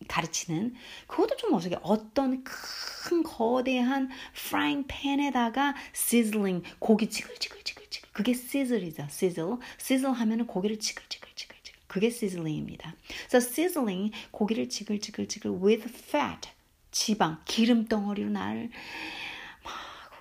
가르치는 0.09 0.75
그것도 1.07 1.37
좀 1.37 1.53
어색해. 1.53 1.77
어떤 1.83 2.42
큰 2.44 3.23
거대한 3.23 4.11
프라잉 4.35 4.85
팬에다가 4.88 5.75
sizzling 5.94 6.64
고기 6.79 7.09
지글지글지글지글 7.09 8.11
그게 8.12 8.33
sizzle이죠. 8.33 9.05
sizzle. 9.05 9.59
sizzle 9.81 10.14
하면은 10.14 10.47
고기를 10.47 10.79
지글지글지글 10.79 11.59
그게 11.88 12.09
sizzling입니다. 12.09 12.94
그래서 13.29 13.38
sizzling 13.38 14.12
고기를 14.31 14.68
지글지글지글 14.68 15.51
with 15.62 15.88
fat 15.88 16.51
지방 16.90 17.40
기름 17.44 17.87
덩어리로 17.87 18.31
날 18.31 18.71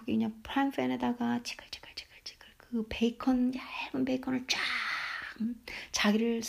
그냥 0.06 0.34
프라이팬에다가 0.44 1.44
지글지글지글지글 1.44 2.48
그 2.58 2.86
베이컨 2.90 3.54
얇은 3.56 4.06
베이컨을 4.06 4.46
쫙 4.48 4.60
자기를 5.92 6.42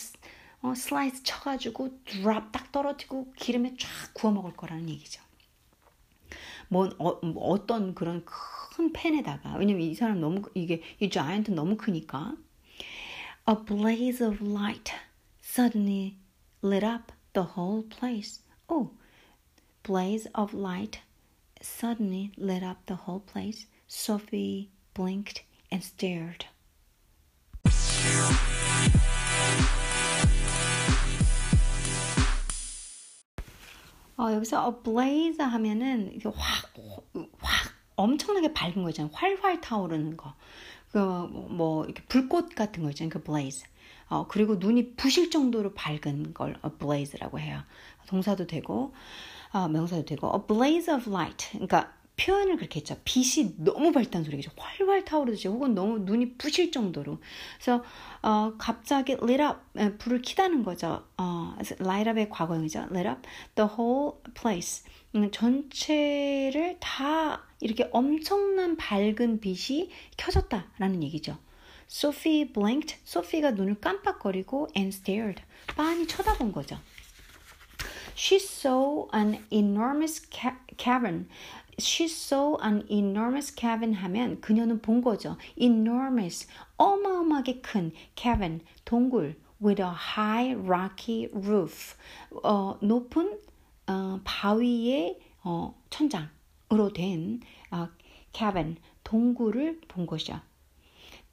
어, 0.63 0.75
슬라이스 0.75 1.23
쳐가지고 1.23 2.03
drop 2.05 2.53
딱 2.53 2.73
떨어지고 2.73 3.33
기름에 3.37 3.77
쫙 3.79 3.89
구워 4.13 4.33
먹을 4.33 4.57
거라는 4.57 4.89
얘기죠. 4.89 5.23
뭐, 6.69 6.91
어, 6.99 7.25
뭐 7.25 7.49
어떤 7.51 7.95
그런 7.95 8.25
큰 8.25 8.93
팬에다가 8.93 9.57
왜냐면 9.57 9.83
이 9.83 9.95
사람 9.95 10.21
너무 10.21 10.43
이게 10.55 10.83
이 11.01 11.09
giant 11.09 11.53
너무 11.53 11.77
크니까 11.77 12.37
A 13.49 13.55
blaze 13.65 14.21
of 14.21 14.43
light 14.43 14.93
suddenly 15.41 16.17
lit 16.63 16.85
up 16.85 17.13
the 17.33 17.49
whole 17.57 17.83
place. 17.89 18.43
Oh, 18.69 18.91
blaze 19.83 20.29
of 20.35 20.53
light 20.53 21.01
suddenly 21.63 22.31
lit 22.37 22.63
up 22.63 22.85
the 22.85 23.07
whole 23.07 23.21
place. 23.21 23.67
Sophie 23.87 24.69
blinked 24.93 25.45
and 25.73 25.83
stared. 25.83 26.45
어, 34.19 34.33
여기서 34.33 34.67
a 34.67 34.83
blaze 34.83 35.43
하면은 35.43 36.13
이게 36.13 36.29
확, 36.29 36.73
확 37.41 37.73
엄청나게 37.97 38.53
밝은 38.53 38.83
거 38.83 38.91
있잖아요. 38.91 39.11
활활 39.15 39.61
타오르는 39.61 40.17
거. 40.17 40.35
그, 40.91 40.99
뭐, 40.99 41.85
이렇게 41.85 42.03
불꽃 42.09 42.55
같은 42.55 42.83
거 42.83 42.91
있잖아요. 42.91 43.11
그 43.11 43.23
blaze. 43.23 43.65
어, 44.09 44.27
그리고 44.27 44.57
눈이 44.57 44.95
부실 44.97 45.31
정도로 45.31 45.75
밝은 45.75 46.35
걸 46.35 46.57
a 46.65 46.71
blaze라고 46.79 47.39
해요. 47.39 47.63
동사도 48.09 48.47
되고, 48.47 48.93
어, 49.53 49.69
명사도 49.69 50.05
되고, 50.05 50.33
a 50.35 50.47
blaze 50.47 50.93
of 50.93 51.09
light. 51.11 51.51
그러니까 51.53 51.93
표현을 52.19 52.57
그렇게 52.57 52.81
했죠. 52.81 52.97
빛이 53.05 53.55
너무 53.59 53.93
밝다는 53.93 54.25
소리겠죠. 54.25 54.51
활활 54.57 55.05
타오르듯이 55.05 55.49
혹은 55.49 55.75
너무 55.75 56.01
눈이 56.01 56.35
부실 56.37 56.71
정도로. 56.73 57.19
그래서 57.57 57.85
어, 58.23 58.55
갑자기 58.59 59.13
lit 59.13 59.43
up 59.43 59.99
불을 59.99 60.23
켜다는 60.25 60.65
거죠. 60.65 61.05
어, 61.17 61.55
light 61.81 62.11
up의 62.11 62.29
과거형이죠. 62.29 62.89
lit 62.91 63.09
up 63.09 63.23
the 63.55 63.71
whole 63.71 64.19
place. 64.35 64.85
음, 65.15 65.31
전체를 65.31 66.77
다 66.81 67.45
이렇게 67.61 67.89
엄청난 67.93 68.77
밝은 68.77 69.41
빛이 69.41 69.91
켜졌다라는 70.17 71.03
얘기죠. 71.05 71.39
Sophie 71.91 72.53
blinked. 72.53 72.97
소피가 73.05 73.53
눈을 73.53 73.81
깜빡거리고 73.81 74.69
and 74.77 74.95
stared. 74.95 75.43
빤히 75.77 76.07
쳐다본 76.07 76.53
거죠. 76.53 76.79
She 78.17 78.37
saw 78.41 79.09
an 79.15 79.45
enormous 79.51 80.21
ca- 80.31 80.57
cavern. 80.77 81.29
She 81.81 82.07
saw 82.09 82.57
an 82.61 82.85
enormous 82.91 83.55
cavern 83.55 83.95
하면 83.95 84.41
그녀는 84.41 84.81
본 84.83 85.01
거죠. 85.01 85.37
enormous 85.57 86.49
어마어마하게 86.77 87.61
큰 87.61 87.93
cavern 88.17 88.61
동굴 88.85 89.37
with 89.63 89.81
a 89.81 89.89
high 89.89 90.55
rocky 90.55 91.29
roof 91.33 91.95
어, 92.43 92.77
높은 92.83 93.39
어, 93.87 94.21
바위의 94.25 95.21
어, 95.45 95.81
천장으로 95.91 96.93
된 96.93 97.41
어, 97.71 97.89
cavern 98.33 98.77
동굴을 99.05 99.81
본 99.87 100.07
것이죠. 100.07 100.41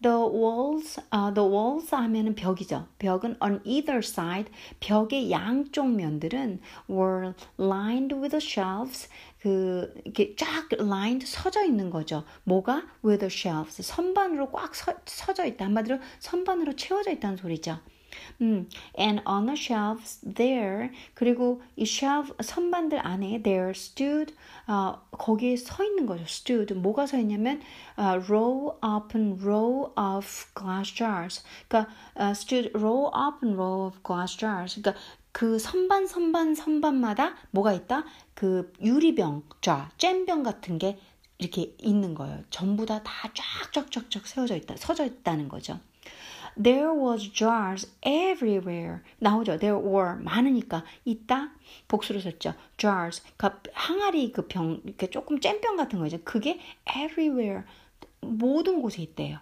The 0.01 0.27
walls, 0.27 0.99
uh, 1.11 1.33
the 1.33 1.49
walls 1.49 1.95
하면은 1.95 2.35
벽이죠. 2.35 2.85
벽은 2.99 3.37
on 3.41 3.61
either 3.63 3.99
side, 3.99 4.51
벽의 4.79 5.31
양쪽 5.31 5.87
면들은 5.89 6.59
were 6.89 7.33
lined 7.57 8.13
with 8.13 8.35
shelves. 8.35 9.09
그 9.45 9.93
이렇게 10.03 10.35
쫙 10.35 10.67
lined 10.73 11.23
서져 11.27 11.63
있는 11.63 11.91
거죠. 11.91 12.23
뭐가 12.45 12.81
with 13.05 13.23
shelves 13.25 13.83
선반으로 13.83 14.49
꽉 14.49 14.73
서, 14.73 14.95
서져 15.05 15.45
있다. 15.45 15.65
한마디로 15.65 15.99
선반으로 16.17 16.75
채워져 16.75 17.11
있다는 17.11 17.37
소리죠. 17.37 17.77
음, 18.41 18.67
and 18.97 19.21
on 19.27 19.45
the 19.45 19.55
shelves 19.55 20.19
there 20.25 20.89
그리고 21.13 21.61
이 21.75 21.83
shelf 21.83 22.33
선반들 22.41 23.05
안에 23.05 23.43
there 23.43 23.69
stood 23.69 24.33
어, 24.65 25.03
거기에 25.11 25.57
서 25.57 25.83
있는 25.83 26.07
거죠. 26.07 26.23
stood 26.23 26.73
뭐가 26.73 27.05
서 27.05 27.19
있냐면 27.19 27.61
uh, 27.99 28.17
row 28.27 28.79
upon 28.83 29.37
row 29.39 29.93
of 29.95 30.25
glass 30.55 30.91
jars. 30.91 31.43
그러니까 31.69 31.91
uh, 32.19 32.31
stood 32.31 32.71
row 32.73 33.11
upon 33.13 33.53
row 33.53 33.85
of 33.85 34.01
glass 34.01 34.35
jars. 34.35 34.81
그러니까 34.81 34.99
그 35.35 35.59
선반 35.59 36.07
선반 36.07 36.55
선반마다 36.55 37.35
뭐가 37.51 37.73
있다? 37.73 38.05
그 38.35 38.71
유리병, 38.81 39.43
자, 39.59 39.91
잼병 39.97 40.43
같은 40.43 40.77
게 40.77 40.97
이렇게 41.39 41.75
있는 41.77 42.15
거예요. 42.15 42.41
전부 42.49 42.85
다 42.85 43.03
다 43.03 43.29
쫙쫙쫙쫙 43.33 44.25
세워져 44.25 44.55
있다, 44.55 44.77
서져 44.77 45.03
있다는 45.05 45.49
거죠. 45.49 45.81
There 46.55 46.87
was 46.87 47.33
jars 47.33 47.91
everywhere. 48.01 48.99
나오죠. 49.19 49.57
There 49.57 49.75
were 49.77 50.15
많으니까 50.23 50.85
있다. 51.03 51.51
복수로 51.89 52.21
썼죠. 52.21 52.53
Jars. 52.77 53.21
그러니까 53.35 53.61
항아리 53.73 54.31
그 54.31 54.47
병, 54.47 54.79
이렇게 54.85 55.09
조금 55.09 55.41
잼병 55.41 55.75
같은 55.75 55.99
거죠. 55.99 56.17
그게 56.23 56.61
everywhere. 56.87 57.63
모든 58.21 58.81
곳에 58.81 59.01
있대요. 59.01 59.39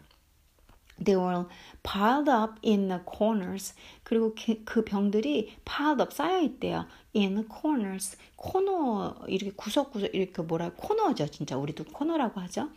They 1.04 1.16
were 1.16 1.46
piled 1.84 2.30
up 2.30 2.60
in 2.64 2.88
the 2.88 3.02
corners. 3.06 3.74
그리고 4.14 4.36
그 4.64 4.86
병들이 4.86 5.56
piled 5.66 6.04
up 6.04 6.14
쌓여 6.14 6.40
있대요. 6.42 6.86
In 7.16 7.48
corners. 7.50 8.16
코너 8.36 9.16
이렇게 9.28 9.52
구석구석 9.56 10.14
이렇게 10.14 10.44
뭐라 10.44 10.72
코너죠. 10.76 11.28
진짜 11.28 11.58
우리도 11.58 11.86
코너라고 11.86 12.40
하죠. 12.42 12.70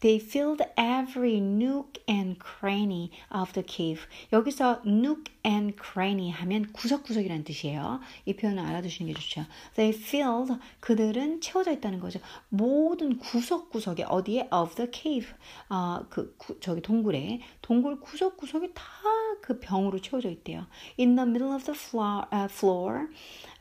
They 0.00 0.18
filled 0.18 0.62
every 0.76 1.40
nook 1.40 2.00
and 2.08 2.38
cranny 2.38 3.10
of 3.30 3.52
the 3.52 3.62
cave. 3.62 4.00
여기서 4.32 4.80
nook 4.86 5.30
and 5.44 5.76
cranny 5.76 6.30
하면 6.30 6.72
구석구석이라는 6.72 7.44
뜻이에요. 7.44 8.00
이 8.24 8.34
표현을 8.34 8.64
알아두시는 8.64 9.12
게 9.12 9.18
좋죠. 9.18 9.44
They 9.76 9.94
filled 9.96 10.54
그들은 10.80 11.42
채워져 11.42 11.72
있다는 11.72 12.00
거죠. 12.00 12.20
모든 12.48 13.18
구석구석에 13.18 14.04
어디에 14.04 14.48
of 14.50 14.74
the 14.74 14.90
cave 14.92 15.28
어, 15.68 16.06
그 16.08 16.34
구, 16.38 16.58
저기 16.60 16.80
동굴에 16.80 17.40
동굴 17.60 18.00
구석구석에 18.00 18.72
다그 18.72 19.60
병으로 19.60 20.00
채워져 20.00 20.30
있대요. 20.30 20.66
In 20.98 21.14
the 21.14 21.28
middle 21.28 21.54
of 21.54 21.64
the 21.64 21.78
floor, 21.78 22.24
uh, 22.32 22.48
floor 22.50 23.08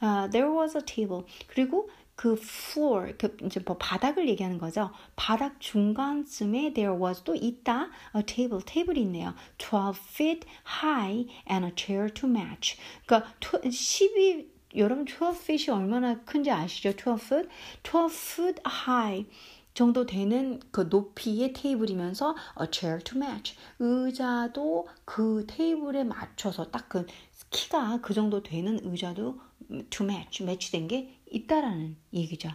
uh, 0.01 0.29
there 0.31 0.49
was 0.49 0.77
a 0.77 0.83
table. 0.85 1.25
그리고 1.47 1.89
그 2.19 2.33
floor, 2.33 3.15
그 3.17 3.37
이제 3.45 3.61
뭐 3.65 3.77
바닥을 3.77 4.27
얘기하는 4.27 4.57
거죠. 4.57 4.91
바닥 5.15 5.61
중간쯤에 5.61 6.73
there 6.73 7.01
was 7.01 7.23
또 7.23 7.33
있다. 7.33 7.89
a 8.13 8.23
table, 8.25 8.61
테이블이 8.65 8.99
있네요. 9.03 9.33
12 9.57 9.97
feet 9.97 10.45
high 10.83 11.29
and 11.49 11.65
a 11.65 11.71
chair 11.73 12.13
to 12.13 12.29
match. 12.29 12.77
그러니까 13.05 13.31
12 13.71 14.49
여러분 14.75 15.05
12feet이 15.05 15.69
얼마나 15.69 16.19
큰지 16.25 16.51
아시죠? 16.51 16.91
12feet? 16.91 17.47
12feet 17.83 18.59
high. 18.67 19.25
정도 19.73 20.05
되는 20.05 20.59
그 20.71 20.87
높이의 20.89 21.53
테이블이면서 21.53 22.35
a 22.59 22.67
chair 22.69 23.01
to 23.01 23.17
match. 23.17 23.55
의자도 23.79 24.89
그 25.05 25.45
테이블에 25.47 26.03
맞춰서 26.03 26.69
딱 26.69 26.89
그 26.89 27.05
키가 27.51 27.99
그 28.01 28.13
정도 28.13 28.43
되는 28.43 28.79
의자도 28.83 29.39
to 29.89 30.05
match, 30.05 30.43
매치된 30.43 30.87
게 30.87 31.18
있다라는 31.31 31.95
얘기죠. 32.13 32.49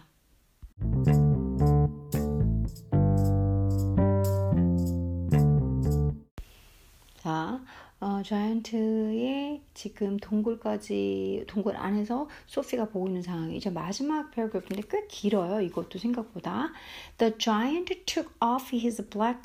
자, 7.17 7.59
어, 7.99 8.21
자이언트의 8.21 9.61
지금 9.73 10.17
동굴까지 10.17 11.45
동굴 11.47 11.75
안에서 11.75 12.29
소피가 12.45 12.89
보고 12.89 13.07
있는 13.07 13.23
상황이 13.23 13.57
이제 13.57 13.71
마지막 13.71 14.29
패러그래프인데 14.29 14.87
꽤 14.91 15.07
길어요. 15.07 15.61
이것도 15.61 15.97
생각보다. 15.97 16.71
The 17.17 17.35
giant 17.39 18.05
took 18.05 18.31
off 18.39 18.75
his 18.75 19.01
black 19.09 19.41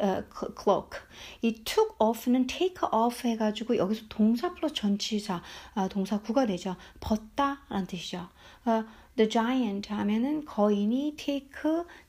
uh, 0.00 0.22
cloak. 0.56 1.00
이 1.42 1.52
took 1.64 1.96
off는 1.98 2.46
take 2.46 2.88
off 2.92 3.28
해가지고 3.28 3.76
여기서 3.76 4.06
동사 4.08 4.54
플러스 4.54 4.74
전치사 4.74 5.42
아, 5.74 5.88
동사 5.88 6.18
구가 6.18 6.46
되죠. 6.46 6.76
벗다라는 7.00 7.86
뜻이죠. 7.88 8.28
어, 8.66 8.82
the 9.18 9.28
giant 9.28 9.92
하면은 9.92 10.44
거인이 10.46 11.14
take, 11.18 11.50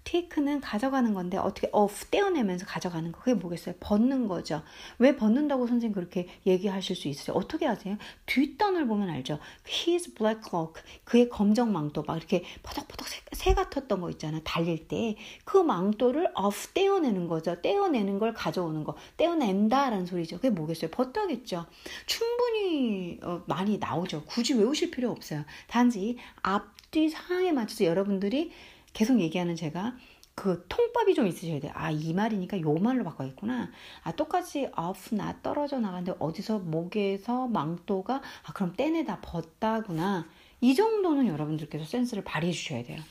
take는 0.05 0.61
가져가는 0.61 1.13
건데 1.13 1.37
어떻게 1.37 1.69
off 1.73 2.05
떼어내면서 2.09 2.65
가져가는 2.65 3.11
거 3.11 3.19
그게 3.19 3.33
뭐겠어요? 3.33 3.75
벗는 3.79 4.27
거죠. 4.27 4.63
왜 4.97 5.15
벗는다고 5.15 5.67
선생님 5.67 5.93
그렇게 5.93 6.27
얘기하실 6.45 6.95
수 6.95 7.07
있어요? 7.09 7.35
어떻게 7.35 7.65
하세요? 7.65 7.97
뒷단을 8.25 8.87
보면 8.87 9.09
알죠. 9.09 9.39
His 9.67 10.13
black 10.13 10.41
cloak 10.49 10.81
그의 11.03 11.29
검정 11.29 11.73
망토 11.73 12.03
막 12.03 12.17
이렇게 12.17 12.43
퍼덕퍼덕 12.63 13.07
새, 13.07 13.21
새 13.33 13.53
같았던 13.53 13.99
거 13.99 14.09
있잖아요. 14.09 14.41
달릴 14.43 14.87
때 14.87 15.17
그 15.45 15.57
망토를 15.57 16.31
off 16.37 16.73
떼어내는 16.73 17.27
거죠. 17.27 17.61
떼어내는 17.61 18.19
걸 18.19 18.33
가져오는 18.33 18.83
거 18.83 18.95
떼어낸다라는 19.17 20.05
소리죠. 20.05 20.37
그게 20.37 20.49
뭐겠어요? 20.49 20.91
벗다겠죠. 20.91 21.65
충분히 22.05 23.19
어, 23.23 23.41
많이 23.47 23.77
나오죠. 23.77 24.23
굳이 24.25 24.53
외우실 24.53 24.91
필요 24.91 25.11
없어요. 25.11 25.43
단지 25.67 26.17
앞 26.41 26.78
뒤 26.91 27.09
상황에 27.09 27.51
맞춰서 27.51 27.85
여러분들이 27.85 28.51
계속 28.93 29.19
얘기하는 29.19 29.55
제가 29.55 29.95
그 30.35 30.65
통밥이 30.69 31.15
좀 31.15 31.27
있으셔야 31.27 31.59
돼요. 31.59 31.73
아, 31.75 31.91
이 31.91 32.13
말이니까 32.13 32.61
요 32.61 32.73
말로 32.75 33.03
바꿔야겠구나. 33.03 33.69
아, 34.03 34.11
똑같이 34.13 34.69
off, 34.77 35.13
나 35.13 35.41
떨어져 35.41 35.79
나가는데 35.79 36.13
어디서 36.17 36.59
목에서 36.59 37.47
망토가 37.47 38.21
아, 38.45 38.53
그럼 38.53 38.73
떼내다 38.75 39.19
벗다구나. 39.21 40.29
이 40.61 40.75
정도는 40.75 41.27
여러분들께서 41.27 41.83
센스를 41.83 42.23
발휘해 42.23 42.53
주셔야 42.53 42.83
돼요. 42.83 43.01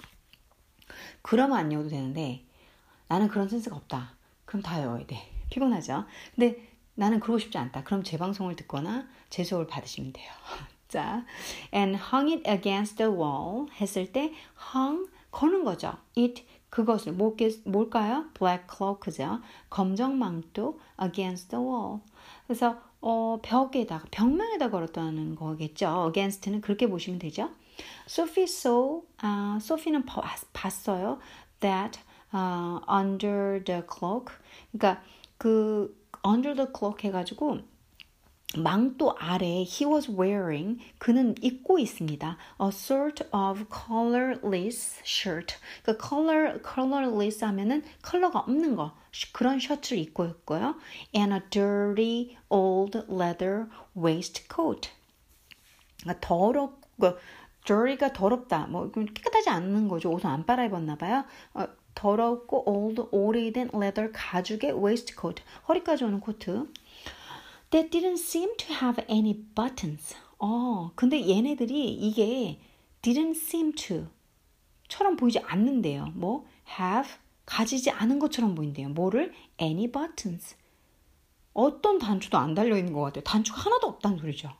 그러면 1.20 1.58
안 1.58 1.70
외워도 1.70 1.90
되는데 1.90 2.46
나는 3.08 3.28
그런 3.28 3.48
센스가 3.48 3.76
없다. 3.76 4.14
그럼 4.46 4.62
다 4.62 4.78
외워야 4.78 5.06
돼. 5.06 5.18
피곤하죠? 5.50 6.06
근데 6.34 6.66
나는 6.94 7.20
그러고 7.20 7.38
싶지 7.38 7.58
않다. 7.58 7.84
그럼 7.84 8.02
제 8.02 8.16
방송을 8.16 8.56
듣거나 8.56 9.06
제 9.28 9.44
수업을 9.44 9.66
받으시면 9.66 10.14
돼요. 10.14 10.30
자, 10.88 11.24
and 11.72 11.98
hung 12.12 12.32
it 12.32 12.48
against 12.48 12.96
the 12.96 13.12
wall 13.12 13.68
했을 13.80 14.10
때 14.10 14.32
hung 14.74 15.08
거는 15.30 15.64
거죠. 15.64 15.96
it 16.16 16.44
그것을 16.70 17.12
뭘까요? 17.12 18.26
black 18.34 18.66
cloak죠. 18.68 19.40
검정 19.70 20.18
망토 20.18 20.78
against 21.02 21.48
the 21.50 21.64
wall. 21.64 22.00
그래서 22.46 22.76
어, 23.00 23.38
벽에다가 23.42 24.06
벽면에다 24.10 24.70
걸었다는 24.70 25.36
거겠죠. 25.36 26.06
against는 26.08 26.60
그렇게 26.60 26.88
보시면 26.88 27.18
되죠. 27.18 27.50
Sophie 28.08 28.44
saw, 28.44 29.02
uh, 29.22 29.60
소피는 29.60 30.04
봤어요. 30.52 31.18
That 31.60 32.00
uh, 32.34 32.80
under 32.88 33.62
the 33.64 33.82
cloak. 33.82 34.34
그러니까 34.72 35.02
그 35.36 35.94
under 36.26 36.54
the 36.54 36.66
cloak 36.76 37.04
해가지고 37.04 37.60
망토 38.56 39.14
아래 39.18 39.46
he 39.62 39.84
was 39.84 40.10
wearing 40.10 40.80
그는 40.98 41.34
입고 41.42 41.78
있습니다. 41.78 42.38
a 42.62 42.68
sort 42.68 43.24
of 43.30 43.66
colorless 43.70 45.00
shirt. 45.04 45.56
그 45.82 45.98
color 46.00 46.58
colorless 46.62 47.44
하면은 47.44 47.82
컬러가 48.00 48.40
없는 48.40 48.74
거 48.74 48.94
그런 49.32 49.60
셔츠를 49.60 49.98
입고 49.98 50.24
있고요. 50.26 50.76
and 51.14 51.34
a 51.34 51.40
dirty 51.50 52.38
old 52.48 52.98
leather 53.10 53.66
waistcoat. 53.94 54.90
그러니까 56.00 56.26
더럽고 56.26 57.18
dirty가 57.66 58.14
더럽다. 58.14 58.66
뭐 58.68 58.90
깨끗하지 58.90 59.50
않는 59.50 59.88
거죠. 59.88 60.10
옷을 60.10 60.26
안 60.26 60.46
빨아 60.46 60.64
입었나 60.64 60.96
봐요. 60.96 61.24
어, 61.52 61.66
더럽고 61.94 62.62
old 62.66 63.02
오래된 63.10 63.70
leather 63.74 64.10
가죽의 64.14 64.72
waistcoat 64.72 65.42
허리까지 65.68 66.04
오는 66.04 66.20
코트. 66.20 66.66
That 67.70 67.90
didn't 67.90 68.18
seem 68.18 68.56
to 68.56 68.74
have 68.74 69.04
any 69.10 69.34
buttons. 69.54 70.14
어, 70.38 70.92
근데 70.94 71.28
얘네들이 71.28 71.92
이게 71.94 72.60
didn't 73.02 73.36
seem 73.36 73.72
to 73.72 74.08
처럼 74.88 75.16
보이지 75.16 75.38
않는데요. 75.40 76.12
뭐 76.14 76.46
have 76.78 77.12
가지지 77.44 77.90
않은 77.90 78.18
것처럼 78.18 78.54
보인대요. 78.54 78.88
뭐를 78.90 79.32
any 79.60 79.90
buttons. 79.90 80.56
어떤 81.52 81.98
단추도 81.98 82.38
안 82.38 82.54
달려 82.54 82.76
있는 82.76 82.92
것 82.92 83.00
같아요. 83.00 83.24
단추가 83.24 83.62
하나도 83.62 83.86
없다는 83.86 84.18
소리죠. 84.18 84.50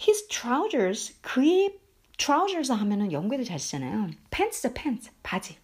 His 0.00 0.28
trousers 0.28 1.14
그의 1.20 1.78
trousers 2.18 2.72
하면은 2.72 3.12
영국애들 3.12 3.44
잘 3.44 3.58
쓰잖아요. 3.58 4.10
pants, 4.30 4.72
pants 4.74 5.10
바지. 5.22 5.56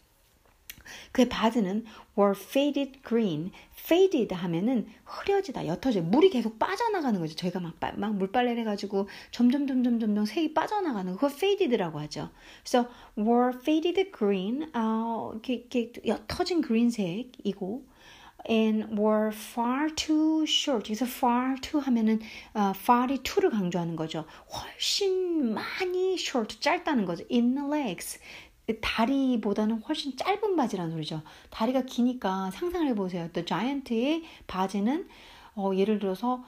그의 1.12 1.28
바지는 1.28 1.84
were 2.18 2.34
faded 2.38 3.02
green. 3.02 3.50
faded 3.72 4.34
하면은 4.34 4.86
흐려지다, 5.04 5.66
옅어져. 5.66 6.02
물이 6.02 6.30
계속 6.30 6.58
빠져나가는 6.58 7.18
거죠. 7.18 7.34
저희가 7.34 7.60
막, 7.60 7.74
막 7.96 8.14
물빨래를 8.14 8.60
해가지고 8.60 9.08
점점, 9.30 9.66
점점, 9.66 9.98
점점 9.98 10.24
색이 10.24 10.54
빠져나가는 10.54 11.12
거. 11.12 11.18
그거 11.18 11.34
faded라고 11.34 11.98
하죠. 12.00 12.30
그래서 12.62 12.88
were 13.16 13.52
faded 13.54 14.12
green. 14.16 14.70
어, 14.74 15.32
이렇게, 15.34 15.54
이렇게 15.54 15.92
옅어진 16.04 16.60
그린색이고, 16.60 17.92
and 18.48 18.98
were 18.98 19.30
far 19.32 19.88
too 19.94 20.44
short. 20.46 20.88
그래서 20.88 21.04
far 21.06 21.56
too 21.60 21.80
하면은 21.80 22.20
uh, 22.56 22.72
far이 22.76 23.22
to를 23.22 23.50
강조하는 23.50 23.96
거죠. 23.96 24.24
훨씬 24.52 25.54
많이 25.54 26.14
short, 26.14 26.60
짧다는 26.60 27.04
거죠. 27.04 27.24
in 27.30 27.54
the 27.54 27.68
legs. 27.68 28.18
다리보다는 28.80 29.82
훨씬 29.82 30.16
짧은 30.16 30.56
바지라는 30.56 30.92
소리죠. 30.92 31.22
다리가 31.50 31.82
기니까 31.82 32.50
상상을 32.52 32.86
해보세요. 32.88 33.28
또 33.32 33.44
자이언트의 33.44 34.24
바지는 34.46 35.08
어, 35.54 35.72
예를 35.74 35.98
들어서 35.98 36.44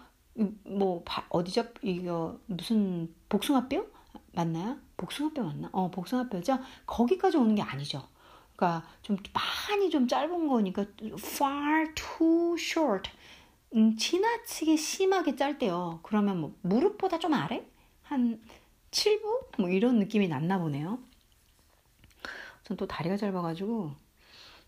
뭐 0.65 1.03
바, 1.05 1.25
어디죠? 1.29 1.67
이거 1.83 2.39
무슨 2.47 3.13
복숭아뼈 3.29 3.85
맞나요? 4.33 4.77
복숭아뼈 4.97 5.43
맞나? 5.43 5.69
어 5.73 5.91
복숭아뼈죠. 5.91 6.59
거기까지 6.87 7.37
오는 7.37 7.55
게 7.55 7.63
아니죠. 7.63 8.03
그러니까 8.57 8.87
좀 9.03 9.17
많이 9.33 9.91
좀 9.91 10.09
짧은 10.09 10.49
거니까 10.49 10.85
far 11.03 11.95
too 11.95 12.55
short. 12.59 13.11
음, 13.75 13.97
지나치게 13.97 14.77
심하게 14.77 15.35
짧대요. 15.35 16.01
그러면 16.03 16.41
뭐 16.41 16.55
무릎보다 16.63 17.19
좀 17.19 17.35
아래? 17.35 17.67
한 18.03 18.41
7부? 18.91 19.59
뭐 19.59 19.69
이런 19.69 19.99
느낌이 19.99 20.29
났나 20.29 20.59
보네요. 20.59 20.99
전 22.65 22.77
또 22.77 22.87
다리가 22.87 23.17
짧아가지고 23.17 23.93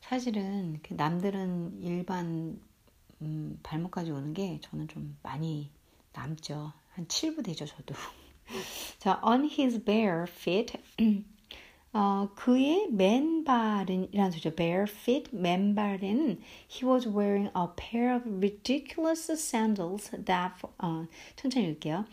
사실은 0.00 0.78
그 0.82 0.94
남들은 0.94 1.80
일반 1.82 2.60
음, 3.22 3.58
발목까지 3.62 4.10
오는 4.10 4.34
게 4.34 4.60
저는 4.62 4.88
좀 4.88 5.16
많이 5.22 5.70
남죠. 6.12 6.72
한 6.92 7.06
7부 7.06 7.44
되죠, 7.44 7.66
저도. 7.66 7.94
자, 8.98 9.20
on 9.22 9.44
his 9.50 9.82
bare 9.82 10.24
feet. 10.28 10.78
어, 11.92 12.28
그의 12.34 12.88
맨발이라는 12.90 14.30
소리죠. 14.30 14.54
bare 14.54 14.84
feet, 14.86 15.34
맨발에는 15.34 16.42
he 16.68 16.86
was 16.86 17.08
wearing 17.08 17.50
a 17.56 17.66
pair 17.74 18.14
of 18.14 18.28
ridiculous 18.28 19.32
sandals 19.32 20.10
that, 20.10 20.54
어, 20.78 21.06
천천히 21.36 21.68
읽을게요. 21.68 22.04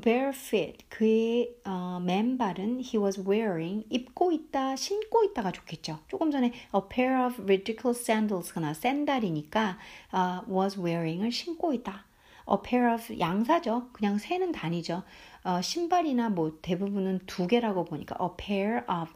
Bare 0.00 0.30
feet 0.30 0.84
그의 0.88 1.56
어, 1.64 2.00
맨발은 2.04 2.80
he 2.80 2.98
was 2.98 3.20
wearing 3.20 3.84
입고 3.90 4.32
있다 4.32 4.76
신고 4.76 5.24
있다가 5.24 5.52
좋겠죠. 5.52 6.00
조금 6.08 6.30
전에 6.30 6.52
a 6.74 6.80
pair 6.88 7.24
of 7.26 7.42
ridiculous 7.42 8.00
sandals가 8.02 8.60
나 8.60 8.74
샌달이니까 8.74 9.78
uh, 10.12 10.52
was 10.52 10.78
wearing을 10.78 11.30
신고 11.30 11.72
있다. 11.72 12.04
a 12.50 12.56
pair 12.62 12.92
of 12.92 13.18
양사죠. 13.18 13.88
그냥 13.92 14.18
세는 14.18 14.52
단위죠. 14.52 15.02
어, 15.44 15.60
신발이나 15.60 16.30
뭐 16.30 16.58
대부분은 16.62 17.20
두 17.26 17.46
개라고 17.46 17.84
보니까 17.84 18.16
a 18.20 18.28
pair 18.36 18.84
of 18.88 19.12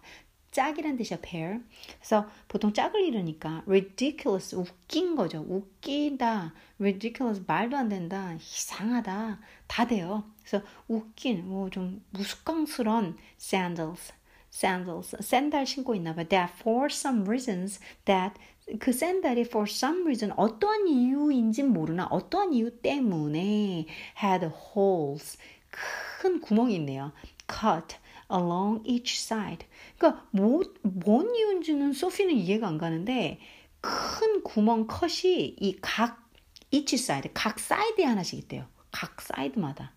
짝이란 0.58 0.96
뜻이야 0.96 1.20
pair. 1.20 1.60
그래서 2.00 2.28
보통 2.48 2.72
짝을 2.72 3.00
이루니까 3.04 3.62
ridiculous 3.68 4.56
웃긴 4.56 5.14
거죠. 5.14 5.44
웃기다. 5.48 6.52
ridiculous 6.80 7.44
말도 7.46 7.76
안 7.76 7.88
된다. 7.88 8.34
이상하다. 8.34 9.38
다 9.68 9.86
돼요. 9.86 10.24
그래서 10.42 10.66
웃긴 10.88 11.48
뭐 11.48 11.70
좀 11.70 12.04
무스꽝스런 12.10 13.16
sandals. 13.40 14.12
sandals. 14.52 15.16
샌들 15.20 15.64
신고 15.64 15.94
있나 15.94 16.12
봐. 16.16 16.24
That 16.24 16.52
for 16.58 16.88
some 16.90 17.22
reasons 17.22 17.78
that 18.06 18.34
그 18.80 18.92
샌들이 18.92 19.42
for 19.42 19.64
some 19.70 20.02
reason 20.02 20.32
어떠한 20.36 20.88
이유인진 20.88 21.72
모르나 21.72 22.06
어떠한 22.10 22.52
이유 22.52 22.82
때문에 22.82 23.86
had 24.20 24.44
holes 24.74 25.38
큰 25.70 26.40
구멍이 26.40 26.74
있네요. 26.74 27.12
cut 27.48 27.96
along 28.32 28.82
each 28.86 29.18
side. 29.20 29.66
그러니까 29.96 30.26
뭐, 30.30 30.62
뭔 30.82 31.34
이유인지는 31.34 31.92
소피는 31.92 32.34
이해가 32.34 32.66
안 32.68 32.78
가는데 32.78 33.38
큰 33.80 34.42
구멍 34.42 34.86
컷이 34.86 35.56
이 35.60 35.78
각 35.80 36.28
each 36.70 36.94
side 36.96 37.30
각 37.34 37.58
사이드에 37.58 38.04
하나씩 38.04 38.38
있대요. 38.40 38.66
각 38.90 39.20
사이드마다. 39.20 39.92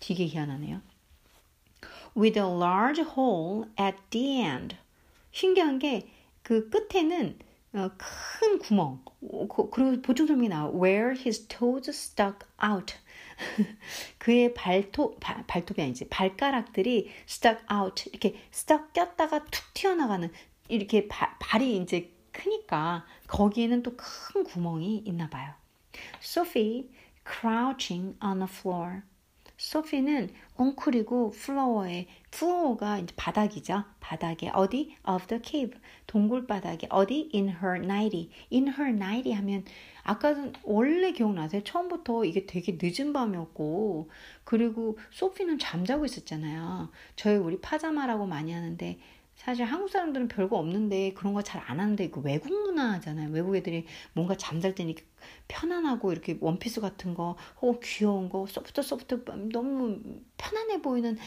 되게 0.00 0.26
희한하네요. 0.26 0.80
With 2.16 2.38
a 2.38 2.46
large 2.46 3.02
hole 3.02 3.68
at 3.78 3.96
the 4.10 4.40
end. 4.40 4.76
신기한 5.32 5.78
게 5.78 6.08
그 6.42 6.70
끝에는 6.70 7.38
어, 7.74 7.90
큰 7.98 8.58
구멍. 8.58 9.04
그리고 9.70 10.00
보충 10.00 10.26
설명이 10.26 10.48
나와. 10.48 10.70
Where 10.70 11.10
his 11.12 11.46
toes 11.46 11.90
stuck 11.90 12.46
out. 12.64 12.94
그의 14.18 14.54
발톱, 14.54 15.18
발, 15.20 15.44
발톱이 15.46 15.82
아니지, 15.82 16.08
발가락들이 16.08 17.10
stuck 17.28 17.64
out, 17.72 18.08
이렇게 18.10 18.40
stuck 18.52 18.92
꼈다가 18.92 19.44
툭 19.46 19.74
튀어나가는, 19.74 20.30
이렇게 20.68 21.08
바, 21.08 21.36
발이 21.38 21.76
이제 21.78 22.12
크니까 22.32 23.04
거기에는 23.26 23.82
또 23.82 23.96
큰 23.96 24.44
구멍이 24.44 24.98
있나 25.04 25.28
봐요. 25.28 25.54
Sophie 26.22 26.90
crouching 27.24 28.16
on 28.22 28.38
the 28.38 28.48
floor. 28.48 29.02
소피는 29.58 30.30
웅크리고 30.56 31.30
floor에 31.32 32.06
floor가 32.30 32.98
이제 33.00 33.12
바닥이죠. 33.16 33.84
바닥에 34.00 34.50
어디 34.54 34.96
of 35.06 35.26
the 35.26 35.42
cave 35.44 35.78
동굴 36.06 36.46
바닥에 36.46 36.86
어디 36.90 37.28
in 37.34 37.48
her 37.50 37.76
nightie 37.76 38.30
in 38.52 38.68
her 38.68 38.88
nightie 38.90 39.34
하면 39.36 39.64
아까는 40.04 40.52
원래 40.62 41.12
기억나세요? 41.12 41.62
처음부터 41.64 42.24
이게 42.24 42.46
되게 42.46 42.78
늦은 42.80 43.12
밤이었고 43.12 44.10
그리고 44.44 44.96
소피는 45.10 45.58
잠자고 45.58 46.04
있었잖아요. 46.06 46.90
저희 47.16 47.36
우리 47.36 47.60
파자마라고 47.60 48.26
많이 48.26 48.52
하는데 48.52 48.98
사실 49.34 49.64
한국 49.64 49.88
사람들은 49.90 50.28
별거 50.28 50.56
없는데 50.58 51.12
그런 51.14 51.32
거 51.34 51.42
잘 51.42 51.62
안 51.66 51.78
하는데 51.80 52.10
그 52.10 52.20
외국 52.20 52.50
문화잖아요. 52.50 53.30
외국 53.30 53.54
애들이 53.56 53.86
뭔가 54.12 54.34
잠잘 54.36 54.74
때는 54.74 54.94
편안하고 55.48 56.12
이렇게 56.12 56.38
원피스 56.40 56.80
같은 56.80 57.14
거 57.14 57.36
혹은 57.60 57.80
귀여운 57.82 58.28
거 58.28 58.46
soft 58.46 58.82
soft 58.82 59.24
너무 59.52 59.98
편안해 60.36 60.82
보이는 60.82 61.18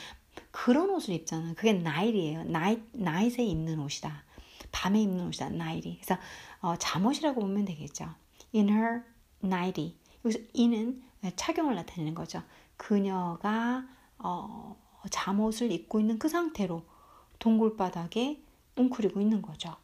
그런 0.52 0.90
옷을 0.90 1.14
입잖아. 1.14 1.54
그게 1.54 1.74
나일이에요. 1.74 2.46
나이 2.46 2.82
나잇에 2.92 3.44
입는 3.44 3.80
옷이다. 3.80 4.24
밤에 4.72 5.02
입는 5.02 5.28
옷이다. 5.28 5.50
나일이. 5.50 6.00
그래서 6.02 6.22
어, 6.62 6.76
잠옷이라고 6.78 7.42
보면 7.42 7.66
되겠죠. 7.66 8.10
In 8.54 8.70
her 8.70 9.04
nighty. 9.44 9.96
여기서 10.24 10.40
in은 10.56 11.02
착용을 11.36 11.76
나타내는 11.76 12.16
거죠. 12.16 12.44
그녀가 12.78 13.86
어, 14.18 14.78
잠옷을 15.10 15.72
입고 15.72 16.00
있는 16.00 16.20
그 16.20 16.30
상태로 16.30 16.84
동굴바닥에 17.40 18.42
웅크리고 18.76 19.20
있는 19.20 19.42
거죠. 19.42 19.76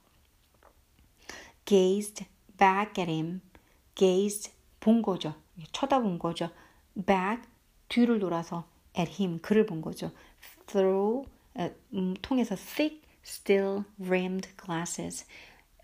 gazed 1.65 2.25
back 2.57 2.93
at 3.03 3.11
him. 3.11 3.41
Gazed 3.97 4.51
본 4.79 5.01
거죠. 5.01 5.35
쳐다본 5.71 6.19
거죠. 6.19 6.49
back 7.05 7.41
뒤를 7.89 8.19
돌아서 8.19 8.65
at 8.97 9.11
him 9.11 9.39
그를 9.39 9.65
본 9.65 9.81
거죠. 9.81 10.11
through 10.67 11.27
음, 11.93 12.13
통해서 12.21 12.55
thick 12.55 13.01
still 13.25 13.83
rimmed 13.99 14.49
glasses. 14.63 15.25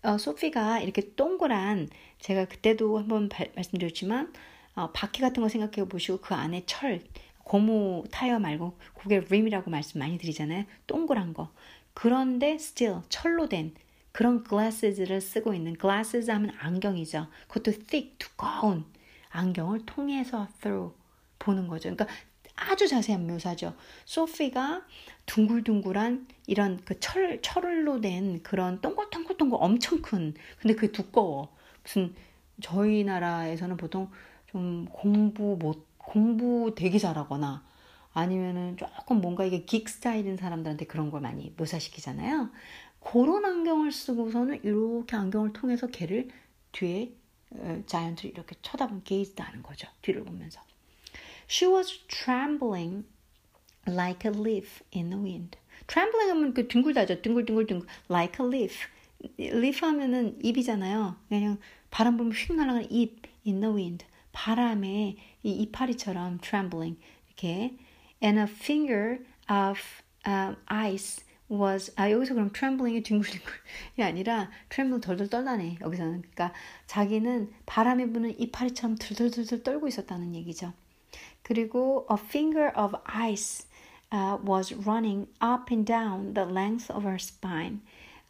어, 0.02 0.18
소피가 0.18 0.80
이렇게 0.80 1.14
동그란 1.14 1.88
제가 2.20 2.44
그때도 2.46 2.98
한번 2.98 3.28
발, 3.28 3.50
말씀드렸지만 3.54 4.32
어, 4.76 4.90
바퀴 4.92 5.20
같은 5.20 5.42
거 5.42 5.48
생각해 5.48 5.88
보시고 5.88 6.18
그 6.18 6.34
안에 6.34 6.64
철 6.66 7.02
고무 7.44 8.04
타이어 8.10 8.38
말고 8.38 8.78
그게 8.94 9.20
rim이라고 9.20 9.70
말씀 9.70 9.98
많이 9.98 10.18
드리잖아요. 10.18 10.64
동그란 10.86 11.34
거. 11.34 11.52
그런데 11.92 12.54
still 12.54 13.00
철로 13.08 13.48
된 13.48 13.74
그런 14.14 14.44
glasses를 14.44 15.20
쓰고 15.20 15.54
있는 15.54 15.74
glasses 15.76 16.30
하면 16.30 16.52
안경이죠. 16.56 17.26
그것도 17.48 17.72
thick 17.88 18.14
두꺼운 18.16 18.84
안경을 19.30 19.84
통해서 19.86 20.46
through 20.60 20.94
보는 21.40 21.66
거죠. 21.66 21.90
그러니까 21.90 22.06
아주 22.54 22.86
자세한 22.86 23.26
묘사죠. 23.26 23.74
소피가 24.04 24.86
둥글둥글한 25.26 26.28
이런 26.46 26.80
그 26.84 27.00
철, 27.00 27.42
철로 27.42 28.00
된 28.00 28.44
그런 28.44 28.80
동글동글동글 28.80 29.58
엄청 29.60 30.00
큰, 30.00 30.34
근데 30.60 30.76
그게 30.76 30.92
두꺼워. 30.92 31.52
무슨 31.82 32.14
저희 32.62 33.02
나라에서는 33.02 33.76
보통 33.76 34.10
좀 34.46 34.86
공부 34.92 35.56
못, 35.58 35.88
공부 35.98 36.72
되게 36.76 37.00
잘하거나 37.00 37.64
아니면은 38.12 38.76
조금 38.76 39.20
뭔가 39.20 39.44
이게 39.44 39.64
긱 39.64 39.88
스타일인 39.88 40.36
사람들한테 40.36 40.86
그런 40.86 41.10
걸 41.10 41.20
많이 41.20 41.52
묘사시키잖아요. 41.56 42.50
그런 43.04 43.44
안경을 43.44 43.92
쓰고서는 43.92 44.64
이렇게 44.64 45.14
안경을 45.16 45.52
통해서 45.52 45.86
걔를 45.86 46.28
뒤에 46.72 47.12
giant를 47.86 48.32
이렇게 48.32 48.56
쳐다본 48.62 49.02
gazed 49.04 49.40
하는 49.42 49.62
거죠. 49.62 49.86
뒤를 50.02 50.24
보면서. 50.24 50.60
She 51.48 51.72
was 51.72 52.00
trembling 52.08 53.04
like 53.86 54.28
a 54.28 54.36
leaf 54.36 54.82
in 54.94 55.10
the 55.10 55.22
wind. 55.22 55.58
trembling 55.86 56.30
하면 56.30 56.54
그 56.54 56.66
둥글다죠. 56.66 57.22
둥글둥글둥글. 57.22 57.86
like 58.10 58.44
a 58.44 58.48
leaf. 58.48 58.88
leaf 59.38 59.84
하면은 59.84 60.38
잎이잖아요. 60.42 61.16
그냥 61.28 61.58
바람 61.90 62.16
불면 62.16 62.34
휙 62.34 62.54
날아가는 62.54 62.90
잎 62.90 63.22
in 63.46 63.60
the 63.60 63.72
wind. 63.72 64.06
바람에 64.32 65.16
이 65.42 65.50
이파리처럼 65.50 66.40
trembling 66.40 66.98
이렇게 67.28 67.76
and 68.22 68.40
a 68.40 68.46
finger 68.46 69.18
of 69.48 69.78
um, 70.26 70.56
ice 70.66 71.22
was 71.54 71.92
아 71.96 72.10
여기서 72.10 72.34
그럼 72.34 72.50
trembling이 72.52 73.02
둥글둥글이 73.02 74.02
아니라 74.02 74.50
tremble 74.68 75.00
덜덜 75.00 75.28
떨다네 75.28 75.78
여기서는 75.80 76.22
그러니까 76.22 76.52
자기는 76.86 77.52
바람에 77.66 78.10
부는 78.10 78.38
이파리처럼 78.38 78.96
들들들들 78.96 79.62
떨고 79.62 79.88
있었다는 79.88 80.34
얘기죠. 80.34 80.72
그리고 81.42 82.06
a 82.10 82.16
finger 82.18 82.72
of 82.76 82.96
ice 83.04 83.66
uh, 84.12 84.38
was 84.42 84.74
running 84.74 85.28
up 85.40 85.70
and 85.70 85.86
down 85.86 86.34
the 86.34 86.46
length 86.48 86.90
of 86.90 87.04
her 87.04 87.18
spine. 87.18 87.80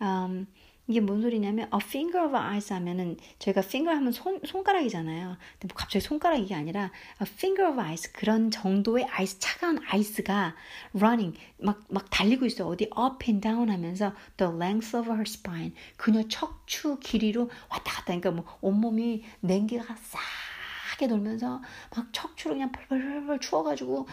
Um, 0.00 0.46
이게 0.86 1.00
뭔 1.00 1.22
소리냐면 1.22 1.68
a 1.72 1.78
finger 1.82 2.26
of 2.26 2.36
ice 2.36 2.74
하면은 2.76 3.16
저희가 3.38 3.60
finger 3.60 3.96
하면 3.96 4.12
손 4.12 4.40
손가락이잖아요. 4.44 5.36
근데 5.52 5.72
뭐 5.72 5.74
갑자기 5.74 6.04
손가락이 6.04 6.54
아니라 6.54 6.90
a 7.22 7.26
finger 7.26 7.70
of 7.72 7.80
ice 7.80 8.12
그런 8.12 8.50
정도의 8.50 9.06
아이스 9.06 9.38
차가운 9.38 9.78
아이스가 9.86 10.54
running 10.94 11.38
막 11.58 11.84
막 11.88 12.10
달리고 12.10 12.44
있어. 12.46 12.66
어디 12.66 12.84
up 12.84 13.24
and 13.26 13.40
down 13.40 13.70
하면서 13.70 14.12
the 14.36 14.52
length 14.52 14.94
of 14.96 15.08
her 15.08 15.22
spine 15.26 15.72
그녀 15.96 16.26
척추 16.28 16.98
길이로 16.98 17.48
왔다 17.70 17.92
갔다. 17.92 18.04
그러니까 18.06 18.30
뭐 18.32 18.44
온몸이 18.60 19.24
냉기가 19.40 19.84
싸게 19.96 21.08
돌면서 21.08 21.62
막 21.96 22.12
척추로 22.12 22.54
그냥 22.54 22.70
펄펄펄 22.72 23.40
추워가지고 23.40 24.06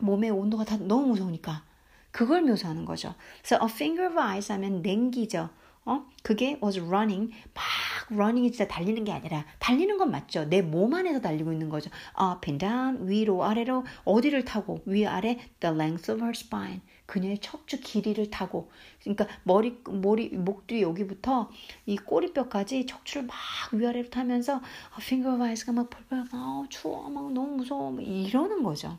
몸의 0.00 0.30
온도가 0.30 0.64
다 0.64 0.76
너무 0.76 1.08
무서우니까 1.08 1.62
그걸 2.10 2.42
묘사하는 2.42 2.84
거죠. 2.84 3.14
그래서 3.42 3.64
a 3.64 3.70
finger 3.70 4.10
of 4.10 4.20
ice 4.20 4.52
하면 4.54 4.82
냉기죠. 4.82 5.48
어? 5.86 6.06
그게 6.22 6.58
was 6.62 6.78
running 6.80 7.30
막 7.52 7.62
running이 8.10 8.52
진짜 8.52 8.66
달리는 8.66 9.04
게 9.04 9.12
아니라 9.12 9.44
달리는 9.58 9.96
건 9.98 10.10
맞죠. 10.10 10.44
내 10.46 10.62
몸 10.62 10.94
안에서 10.94 11.20
달리고 11.20 11.52
있는 11.52 11.68
거죠. 11.68 11.90
up 12.18 12.48
and 12.48 12.64
down 12.64 13.08
위로 13.08 13.44
아래로 13.44 13.84
어디를 14.04 14.44
타고 14.44 14.80
위 14.86 15.06
아래 15.06 15.38
the 15.60 15.74
length 15.74 16.10
of 16.10 16.20
her 16.22 16.30
spine 16.34 16.80
그녀의 17.06 17.38
척추 17.40 17.80
길이를 17.80 18.30
타고 18.30 18.70
그러니까 19.02 19.26
머리 19.42 19.78
머리 19.90 20.30
목 20.30 20.66
뒤 20.66 20.80
여기부터 20.80 21.50
이 21.84 21.96
꼬리뼈까지 21.98 22.86
척추를 22.86 23.26
막 23.26 23.36
위아래로 23.72 24.08
타면서 24.08 24.56
아, 24.56 24.96
finger 25.00 25.34
of 25.34 25.42
ice가 25.44 25.72
막 25.72 25.90
펄펄 25.90 26.24
아 26.32 26.64
추워 26.70 27.10
막 27.10 27.30
너무 27.32 27.56
무서워 27.56 27.90
막 27.90 28.00
이러는 28.02 28.62
거죠. 28.62 28.98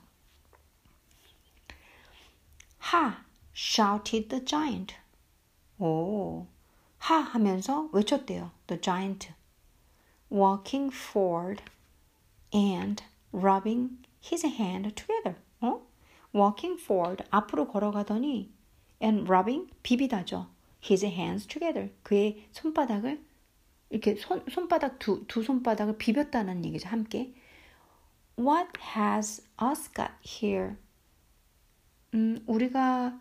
하 2.77 3.25
shouted 3.55 4.27
the 4.29 4.45
giant. 4.45 4.95
오 5.79 6.45
하 7.05 7.19
하면서 7.19 7.87
외쳤대요. 7.93 8.49
The 8.65 8.81
giant. 8.81 9.31
Walking 10.31 10.91
forward 10.91 11.63
and 12.51 13.03
rubbing 13.31 13.99
his 14.23 14.43
hand 14.43 14.95
together. 14.95 15.39
어? 15.61 15.85
Walking 16.33 16.81
forward 16.81 17.23
앞으로 17.29 17.67
걸어가더니 17.67 18.51
and 19.03 19.31
rubbing 19.31 19.69
비비다죠. 19.83 20.47
His 20.83 21.05
hands 21.05 21.45
together. 21.45 21.91
그의 22.01 22.47
손바닥을 22.51 23.23
이렇게 23.91 24.15
손, 24.15 24.43
손바닥 24.49 24.97
두, 24.97 25.27
두 25.27 25.43
손바닥을 25.43 25.99
비볐다는 25.99 26.65
얘기죠. 26.65 26.89
함께. 26.89 27.35
What 28.35 28.71
has 28.97 29.43
us 29.61 29.91
got 29.93 30.13
here? 30.25 30.77
음, 32.15 32.43
우리가 32.47 33.19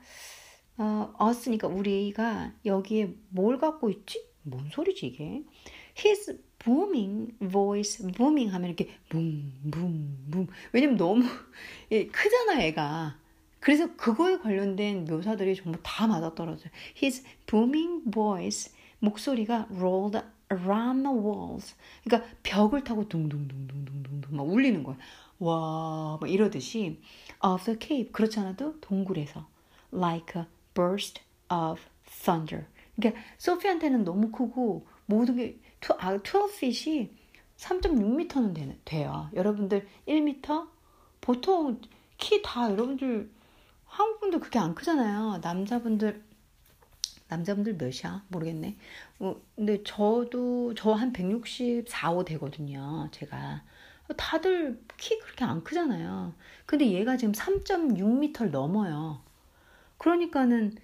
어, 0.77 1.13
us니까 1.21 1.69
우리가 1.69 2.53
여기에 2.65 3.15
뭘 3.31 3.59
갖고 3.59 3.91
있지? 3.91 4.25
뭔 4.43 4.69
소리지 4.71 5.07
이게? 5.07 5.43
His 5.97 6.43
booming 6.59 7.35
voice, 7.41 8.07
booming 8.13 8.53
하면 8.53 8.71
이렇게 8.71 8.91
boom, 9.09 9.53
boom, 9.71 10.17
boom. 10.31 10.49
왜냐면 10.73 10.97
너무 10.97 11.23
예, 11.93 12.07
크잖아 12.07 12.61
애가. 12.63 13.19
그래서 13.61 13.95
그거에 13.97 14.39
관련된 14.39 15.05
묘사들이 15.05 15.55
전부 15.57 15.79
다 15.83 16.07
맞아떨어져요. 16.07 16.71
His 17.01 17.25
booming 17.47 18.11
voice, 18.11 18.73
목소리가 18.99 19.69
rolled 19.71 20.21
around 20.53 21.05
the 21.05 21.17
walls. 21.17 21.75
그러니까 22.05 22.29
벽을 22.43 22.85
타고 22.85 23.09
둥둥둥둥둥둥둥 23.09 24.37
막 24.37 24.47
울리는 24.47 24.83
거야. 24.83 24.97
와, 25.39 26.19
막 26.21 26.31
이러듯이 26.31 27.01
of 27.43 27.65
the 27.65 27.79
cave. 27.81 28.13
그렇지 28.13 28.41
않아도 28.41 28.81
동굴에서 28.81 29.47
like 29.93 30.41
a 30.41 30.47
burst 30.75 31.21
of 31.51 31.81
thunder. 32.07 32.67
그러니까 32.97 33.21
소피한테는 33.39 34.05
너무 34.05 34.31
크고 34.31 34.87
모든 35.07 35.37
게 35.37 35.59
아, 35.99 36.17
12핏이 36.17 37.11
3.6m는 37.57 38.55
되는, 38.55 38.79
돼요. 38.85 39.29
여러분들 39.35 39.87
1m? 40.09 40.69
보통 41.21 41.81
키 42.19 42.43
다 42.43 42.71
여러분들 42.71 43.31
한국 43.87 44.21
분들 44.21 44.41
그렇게 44.41 44.59
안 44.59 44.75
크잖아요. 44.75 45.41
남자분들 45.43 46.23
남자분들 47.29 47.75
몇이야? 47.77 48.25
모르겠네. 48.29 48.77
어, 49.21 49.37
근데 49.57 49.83
저도 49.85 50.75
저 50.75 50.93
한 50.95 51.13
164, 51.13 52.13
5 52.13 52.25
되거든요. 52.25 53.09
제가 53.13 53.63
다들 54.17 54.81
키 54.99 55.19
그렇게 55.19 55.45
안 55.45 55.65
크잖아요. 55.65 56.35
근데 56.67 56.91
얘가 56.91 57.17
지금 57.17 57.33
3.6m를 57.33 58.51
넘어요. 58.51 59.21
그러니까는 59.99 60.75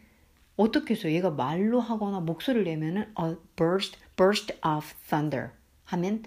어떻게 0.56 0.94
해서 0.94 1.10
얘가 1.10 1.30
말로 1.30 1.80
하거나 1.80 2.20
목소리를 2.20 2.64
내면은 2.64 3.12
a 3.18 3.36
burst, 3.56 3.98
burst 4.16 4.52
of 4.66 4.86
thunder 5.08 5.50
하면 5.84 6.22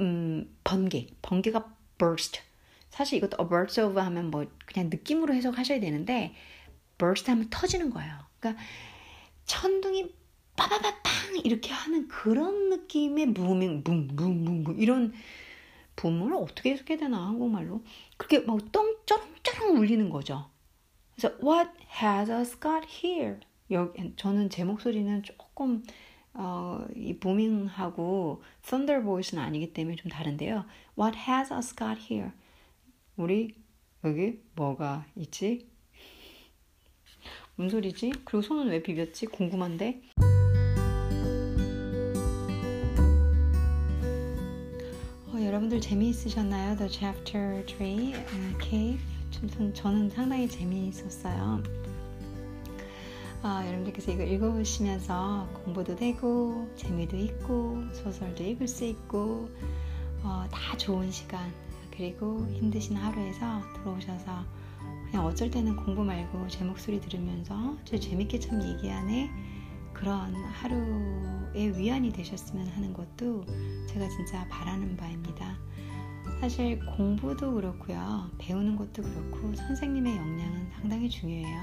음, 0.00 0.54
번개, 0.64 1.08
번개가 1.22 1.74
burst. 1.98 2.40
사실 2.90 3.18
이것도 3.18 3.42
a 3.42 3.48
burst 3.48 3.80
of 3.80 3.98
하면 3.98 4.30
뭐 4.30 4.46
그냥 4.66 4.90
느낌으로 4.90 5.34
해석하셔야 5.34 5.80
되는데 5.80 6.34
burst 6.98 7.30
하면 7.30 7.48
터지는 7.50 7.90
거예요. 7.90 8.12
그러니까 8.38 8.62
천둥이 9.46 10.14
빠바바빵 10.56 11.40
이렇게 11.44 11.72
하는 11.72 12.08
그런 12.08 12.68
느낌의 12.68 13.26
무밍 13.26 13.84
붕붕붕붕 13.84 14.76
이런 14.78 15.12
붐을 15.96 16.34
어떻게 16.34 16.72
해석해야 16.72 16.98
되나 16.98 17.26
한국말로 17.26 17.82
그렇게 18.16 18.40
막 18.40 18.58
똥쩌렁쩌렁 18.70 19.78
울리는 19.78 20.10
거죠. 20.10 20.50
그래서 21.18 21.36
What 21.42 21.70
has 22.00 22.30
us 22.30 22.58
got 22.60 22.86
here? 22.86 23.40
여기 23.72 24.14
저는 24.16 24.50
제 24.50 24.62
목소리는 24.62 25.24
조금 25.24 25.82
어, 26.32 26.86
이 26.94 27.18
부밍하고 27.18 28.42
Thunderbolt은 28.62 29.38
아니기 29.40 29.72
때문에 29.72 29.96
좀 29.96 30.10
다른데요. 30.10 30.64
What 30.96 31.18
has 31.28 31.52
us 31.52 31.74
got 31.74 32.00
here? 32.00 32.30
우리 33.16 33.56
여기 34.04 34.40
뭐가 34.54 35.06
있지? 35.16 35.68
무슨 37.56 37.70
소리지? 37.70 38.12
그리고 38.24 38.40
손은 38.40 38.68
왜 38.68 38.80
비볐지? 38.80 39.26
궁금한데. 39.26 40.00
어, 45.26 45.44
여러분들 45.44 45.80
재미있으셨나요? 45.80 46.76
The 46.76 46.88
Chapter 46.88 47.66
3 47.66 48.14
uh, 48.14 49.17
Cave. 49.40 49.72
저는 49.72 50.10
상당히 50.10 50.48
재미있었어요. 50.48 51.62
어, 53.42 53.62
여러분들께서 53.64 54.10
이거 54.12 54.24
읽어보시면서 54.24 55.48
공부도 55.64 55.94
되고 55.94 56.68
재미도 56.74 57.16
있고 57.16 57.82
소설도 57.92 58.42
읽을 58.42 58.66
수 58.66 58.84
있고 58.84 59.48
어, 60.24 60.44
다 60.50 60.76
좋은 60.76 61.10
시간 61.10 61.52
그리고 61.90 62.44
힘드신 62.48 62.96
하루에서 62.96 63.60
들어오셔서 63.76 64.44
그냥 65.06 65.24
어쩔 65.24 65.50
때는 65.50 65.76
공부 65.76 66.02
말고 66.04 66.48
제 66.48 66.64
목소리 66.64 67.00
들으면서 67.00 67.76
저 67.84 67.98
재밌게 67.98 68.40
참 68.40 68.60
얘기하네 68.62 69.30
그런 69.92 70.34
하루의 70.34 71.78
위안이 71.78 72.12
되셨으면 72.12 72.66
하는 72.68 72.92
것도 72.92 73.44
제가 73.88 74.08
진짜 74.08 74.46
바라는 74.48 74.96
바입니다. 74.96 75.56
사실 76.40 76.78
공부도 76.96 77.54
그렇고요. 77.54 78.30
배우는 78.38 78.76
것도 78.76 79.02
그렇고 79.02 79.54
선생님의 79.56 80.16
역량은 80.16 80.70
상당히 80.72 81.08
중요해요. 81.10 81.58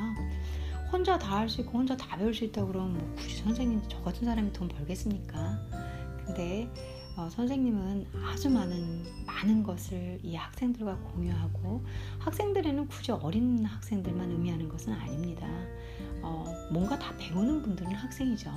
혼자 0.91 1.17
다 1.17 1.37
할 1.39 1.49
수 1.49 1.61
있고 1.61 1.79
혼자 1.79 1.95
다 1.95 2.17
배울 2.17 2.33
수 2.33 2.43
있다고 2.43 2.67
그러면 2.67 2.97
뭐 2.97 3.15
굳이 3.15 3.37
선생님 3.37 3.81
저 3.87 4.01
같은 4.01 4.25
사람이 4.25 4.51
돈 4.53 4.67
벌겠습니까? 4.67 5.59
근데 6.25 6.69
어, 7.17 7.29
선생님은 7.29 8.07
아주 8.25 8.49
많은 8.49 9.03
많은 9.25 9.63
것을 9.63 10.19
이 10.21 10.35
학생들과 10.35 10.97
공유하고 10.97 11.85
학생들에는 12.19 12.87
굳이 12.87 13.11
어린 13.13 13.63
학생들만 13.65 14.29
의미하는 14.29 14.67
것은 14.67 14.91
아닙니다. 14.93 15.47
어, 16.21 16.45
뭔가 16.71 16.99
다 16.99 17.15
배우는 17.17 17.61
분들은 17.61 17.93
학생이죠. 17.93 18.51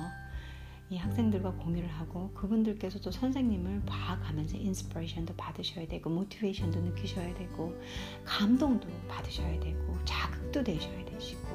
이 0.91 0.97
학생들과 0.97 1.51
공유를 1.51 1.87
하고 1.87 2.31
그분들께서도 2.33 3.11
선생님을 3.11 3.83
봐가면서 3.85 4.57
인스피레이션도 4.57 5.35
받으셔야 5.35 5.87
되고 5.87 6.09
모티베이션도 6.09 6.79
느끼셔야 6.79 7.31
되고 7.35 7.79
감동도 8.25 8.87
받으셔야 9.07 9.59
되고 9.59 9.95
자극도 10.03 10.63
되셔야 10.63 11.05
되시고 11.05 11.47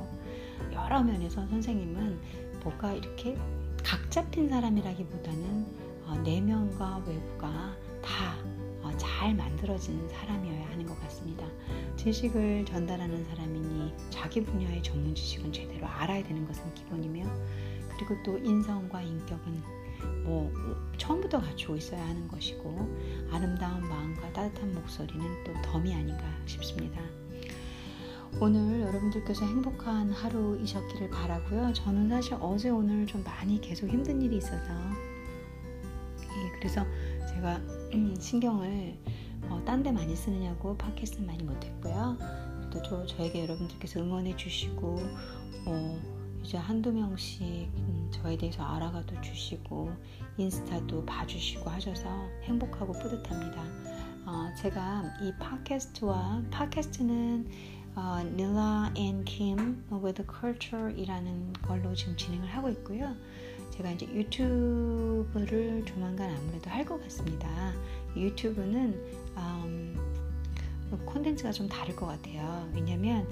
여러 0.73 1.03
면에서 1.03 1.45
선생님은 1.49 2.21
뭐가 2.63 2.93
이렇게 2.93 3.37
각 3.83 4.09
잡힌 4.09 4.49
사람이라기보다는 4.49 5.67
어, 6.07 6.15
내면과 6.23 7.03
외부가 7.05 7.77
다잘 8.03 9.31
어, 9.31 9.35
만들어진 9.35 10.09
사람이어야 10.11 10.71
하는 10.71 10.87
것 10.87 11.01
같습니다. 11.01 11.45
지식을 11.97 12.67
전달하는 12.67 13.25
사람이니 13.25 13.95
자기 14.11 14.45
분야의 14.45 14.81
전문 14.83 15.13
지식은 15.13 15.53
제대로 15.53 15.89
알아야 15.89 16.23
되는 16.23 16.47
것은 16.47 16.73
기본이며 16.75 17.25
그리고 17.97 18.17
또 18.23 18.39
인성과 18.39 19.03
인격은 19.03 19.63
뭐 20.25 20.53
처음부터 20.97 21.41
갖추고 21.41 21.77
있어야 21.77 22.07
하는 22.07 22.29
것이고 22.29 23.29
아름다운 23.31 23.89
마음과 23.89 24.33
따뜻한 24.33 24.75
목소리는 24.75 25.45
또 25.45 25.53
덤이 25.63 25.93
아닌가 25.95 26.25
싶습니다. 26.47 27.01
오늘 28.41 28.81
여러분들께서 28.81 29.47
행복한 29.47 30.11
하루이셨기를 30.11 31.09
바라고요. 31.11 31.73
저는 31.73 32.09
사실 32.09 32.37
어제 32.41 32.69
오늘 32.69 33.07
좀 33.07 33.23
많이 33.23 33.61
계속 33.61 33.89
힘든 33.89 34.21
일이 34.21 34.39
있어서 34.39 34.73
예, 36.21 36.59
그래서 36.59 36.85
제가 37.33 37.61
신경을 38.19 38.99
어, 39.49 39.63
딴데 39.65 39.93
많이 39.93 40.17
쓰느냐고 40.17 40.77
팟캐스트 40.77 41.23
많이 41.23 41.45
못했고요. 41.45 42.19
또 42.73 42.83
저, 42.83 43.07
저에게 43.07 43.43
여러분들께서 43.43 44.01
응원해 44.01 44.35
주시고 44.37 44.99
어, 45.67 46.14
이제 46.45 46.59
한두 46.59 46.93
명씩 46.93 47.43
음, 47.43 48.11
저에 48.13 48.37
대해서 48.37 48.63
알아가도 48.63 49.19
주시고 49.23 49.91
인스타도 50.37 51.05
봐주시고 51.07 51.71
하셔서 51.71 52.09
행복하고 52.43 52.93
뿌듯합니다. 52.93 53.63
어, 54.27 54.53
제가 54.61 55.05
이 55.23 55.33
팟캐스트와 55.39 56.43
팟캐스트는 56.51 57.49
어, 57.97 58.19
Nilla 58.21 58.91
and 58.97 59.25
Kim 59.25 59.85
with 59.91 60.23
Culture이라는 60.41 61.55
걸로 61.63 61.95
지금 61.95 62.17
진행을 62.17 62.47
하고 62.49 62.69
있고요. 62.71 63.15
제가 63.71 63.91
이제 63.93 64.07
유튜브를 64.07 65.85
조만간 65.87 66.31
아무래도 66.31 66.71
할 66.71 66.85
것 66.85 67.01
같습니다. 67.05 67.49
유튜브는 68.17 69.01
음, 69.37 69.97
콘텐츠가 71.07 71.51
좀 71.53 71.69
다를 71.69 71.97
것 71.97 72.07
같아요. 72.07 72.69
왜냐면 72.75 73.27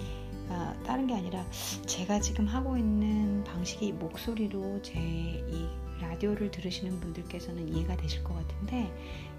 어, 0.48 0.74
다른 0.84 1.06
게 1.06 1.14
아니라 1.14 1.44
제가 1.86 2.20
지금 2.20 2.46
하고 2.46 2.76
있는 2.76 3.44
방식이 3.44 3.92
목소리로 3.92 4.80
제 4.82 4.98
이 4.98 5.66
라디오를 6.00 6.50
들으시는 6.50 6.98
분들께서는 6.98 7.68
이해가 7.68 7.96
되실 7.96 8.24
것 8.24 8.34
같은데 8.34 8.92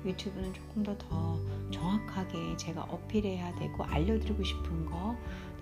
유튜브는 0.06 0.54
조금 0.54 0.84
더 0.84 0.98
더 0.98 1.38
정확하게 1.72 2.56
제가 2.58 2.84
어필해야 2.84 3.56
되고 3.56 3.84
알려드리고 3.84 4.44
싶은 4.44 4.86
거 4.86 5.16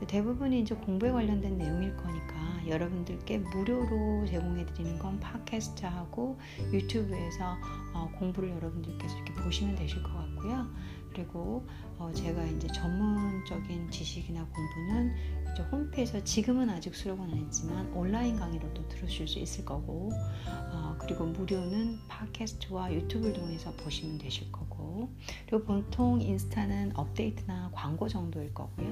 대부분이 0.08 0.62
이제 0.62 0.76
공부에 0.76 1.12
관련된 1.12 1.58
내용일 1.58 1.96
거니까 1.98 2.36
여러분들께 2.68 3.40
무료로 3.40 4.26
제공해 4.28 4.66
드리는 4.66 4.98
건 5.00 5.20
팟캐스트하고 5.20 6.38
유튜브에서 6.72 7.58
어, 7.94 8.10
공부를 8.20 8.50
여러분들께서 8.52 9.16
이렇게 9.16 9.34
보시면 9.34 9.76
되실 9.76 10.02
것 10.04 10.12
같고요. 10.14 10.68
그리고 11.14 11.66
어, 11.98 12.12
제가 12.14 12.44
이제 12.46 12.68
전문적인 12.68 13.92
지식이나 13.92 14.46
공부는 14.46 15.14
이제 15.54 15.64
홈페이지에서 15.64 16.24
지금은 16.24 16.70
아직 16.70 16.96
수록은 16.96 17.24
안 17.24 17.38
했지만 17.38 17.92
온라인 17.94 18.38
강의로도 18.38 18.88
들으실 18.88 19.28
수 19.28 19.40
있을 19.40 19.66
거고 19.66 20.10
어, 20.72 20.96
그리고 21.00 21.26
무료는 21.26 22.00
팟캐스트와 22.08 22.94
유튜브를 22.94 23.34
통해서 23.34 23.72
보시면 23.74 24.18
되실 24.18 24.52
거고 24.52 25.10
그리고 25.48 25.66
보통 25.66 26.22
인스타는 26.22 26.94
업데이트나 26.96 27.72
광고 27.74 28.08
정도일 28.08 28.54
거고요. 28.54 28.88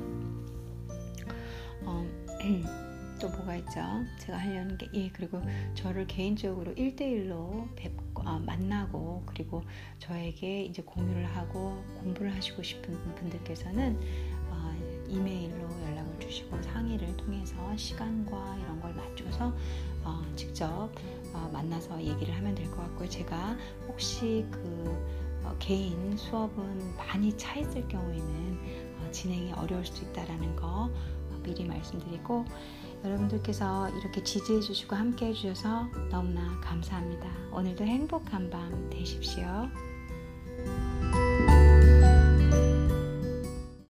어, 1.86 2.05
또 3.20 3.28
뭐가 3.30 3.55
있죠? 3.57 3.82
제가 4.17 4.38
하려는 4.38 4.78
게, 4.78 4.89
예, 4.93 5.09
그리고 5.09 5.41
저를 5.76 6.07
개인적으로 6.07 6.74
1대1로 6.76 7.67
뵙고, 7.76 8.24
아, 8.24 8.39
만나고, 8.39 9.24
그리고 9.26 9.63
저에게 9.99 10.63
이제 10.63 10.82
공유를 10.82 11.26
하고 11.26 11.84
공부를 11.99 12.34
하시고 12.36 12.63
싶은 12.63 12.93
분들께서는 13.15 13.99
어, 14.49 15.05
이메일로 15.07 15.57
연락을 15.88 16.20
주시고 16.20 16.61
상의를 16.61 17.15
통해서 17.17 17.55
시간과 17.76 18.57
이런 18.61 18.80
걸 18.82 18.93
맞춰서 18.93 19.53
어, 20.03 20.22
직접 20.36 20.89
어, 21.34 21.49
만나서 21.51 22.01
얘기를 22.01 22.34
하면 22.36 22.55
될 22.55 22.70
것 22.72 22.78
같고요. 22.78 23.09
제가 23.09 23.57
혹시 23.88 24.45
그 24.49 25.39
어, 25.43 25.55
개인 25.59 26.15
수업은 26.17 26.95
많이 26.95 27.36
차 27.38 27.55
있을 27.55 27.88
경우에는 27.88 28.59
어, 28.99 29.11
진행이 29.11 29.53
어려울 29.53 29.86
수 29.86 30.03
있다라는 30.05 30.55
거 30.55 30.89
미리 31.43 31.63
말씀드리고 31.65 32.45
여러분들께서 33.04 33.89
이렇게 33.89 34.24
지지해 34.24 34.60
주시고 34.60 34.95
함께 34.95 35.28
해 35.28 35.34
주셔서 35.34 35.88
너무나 36.10 36.60
감사합니다. 36.62 37.28
오늘도 37.52 37.84
행복한 37.84 38.50
밤 38.50 38.89
되십시오. 38.89 39.70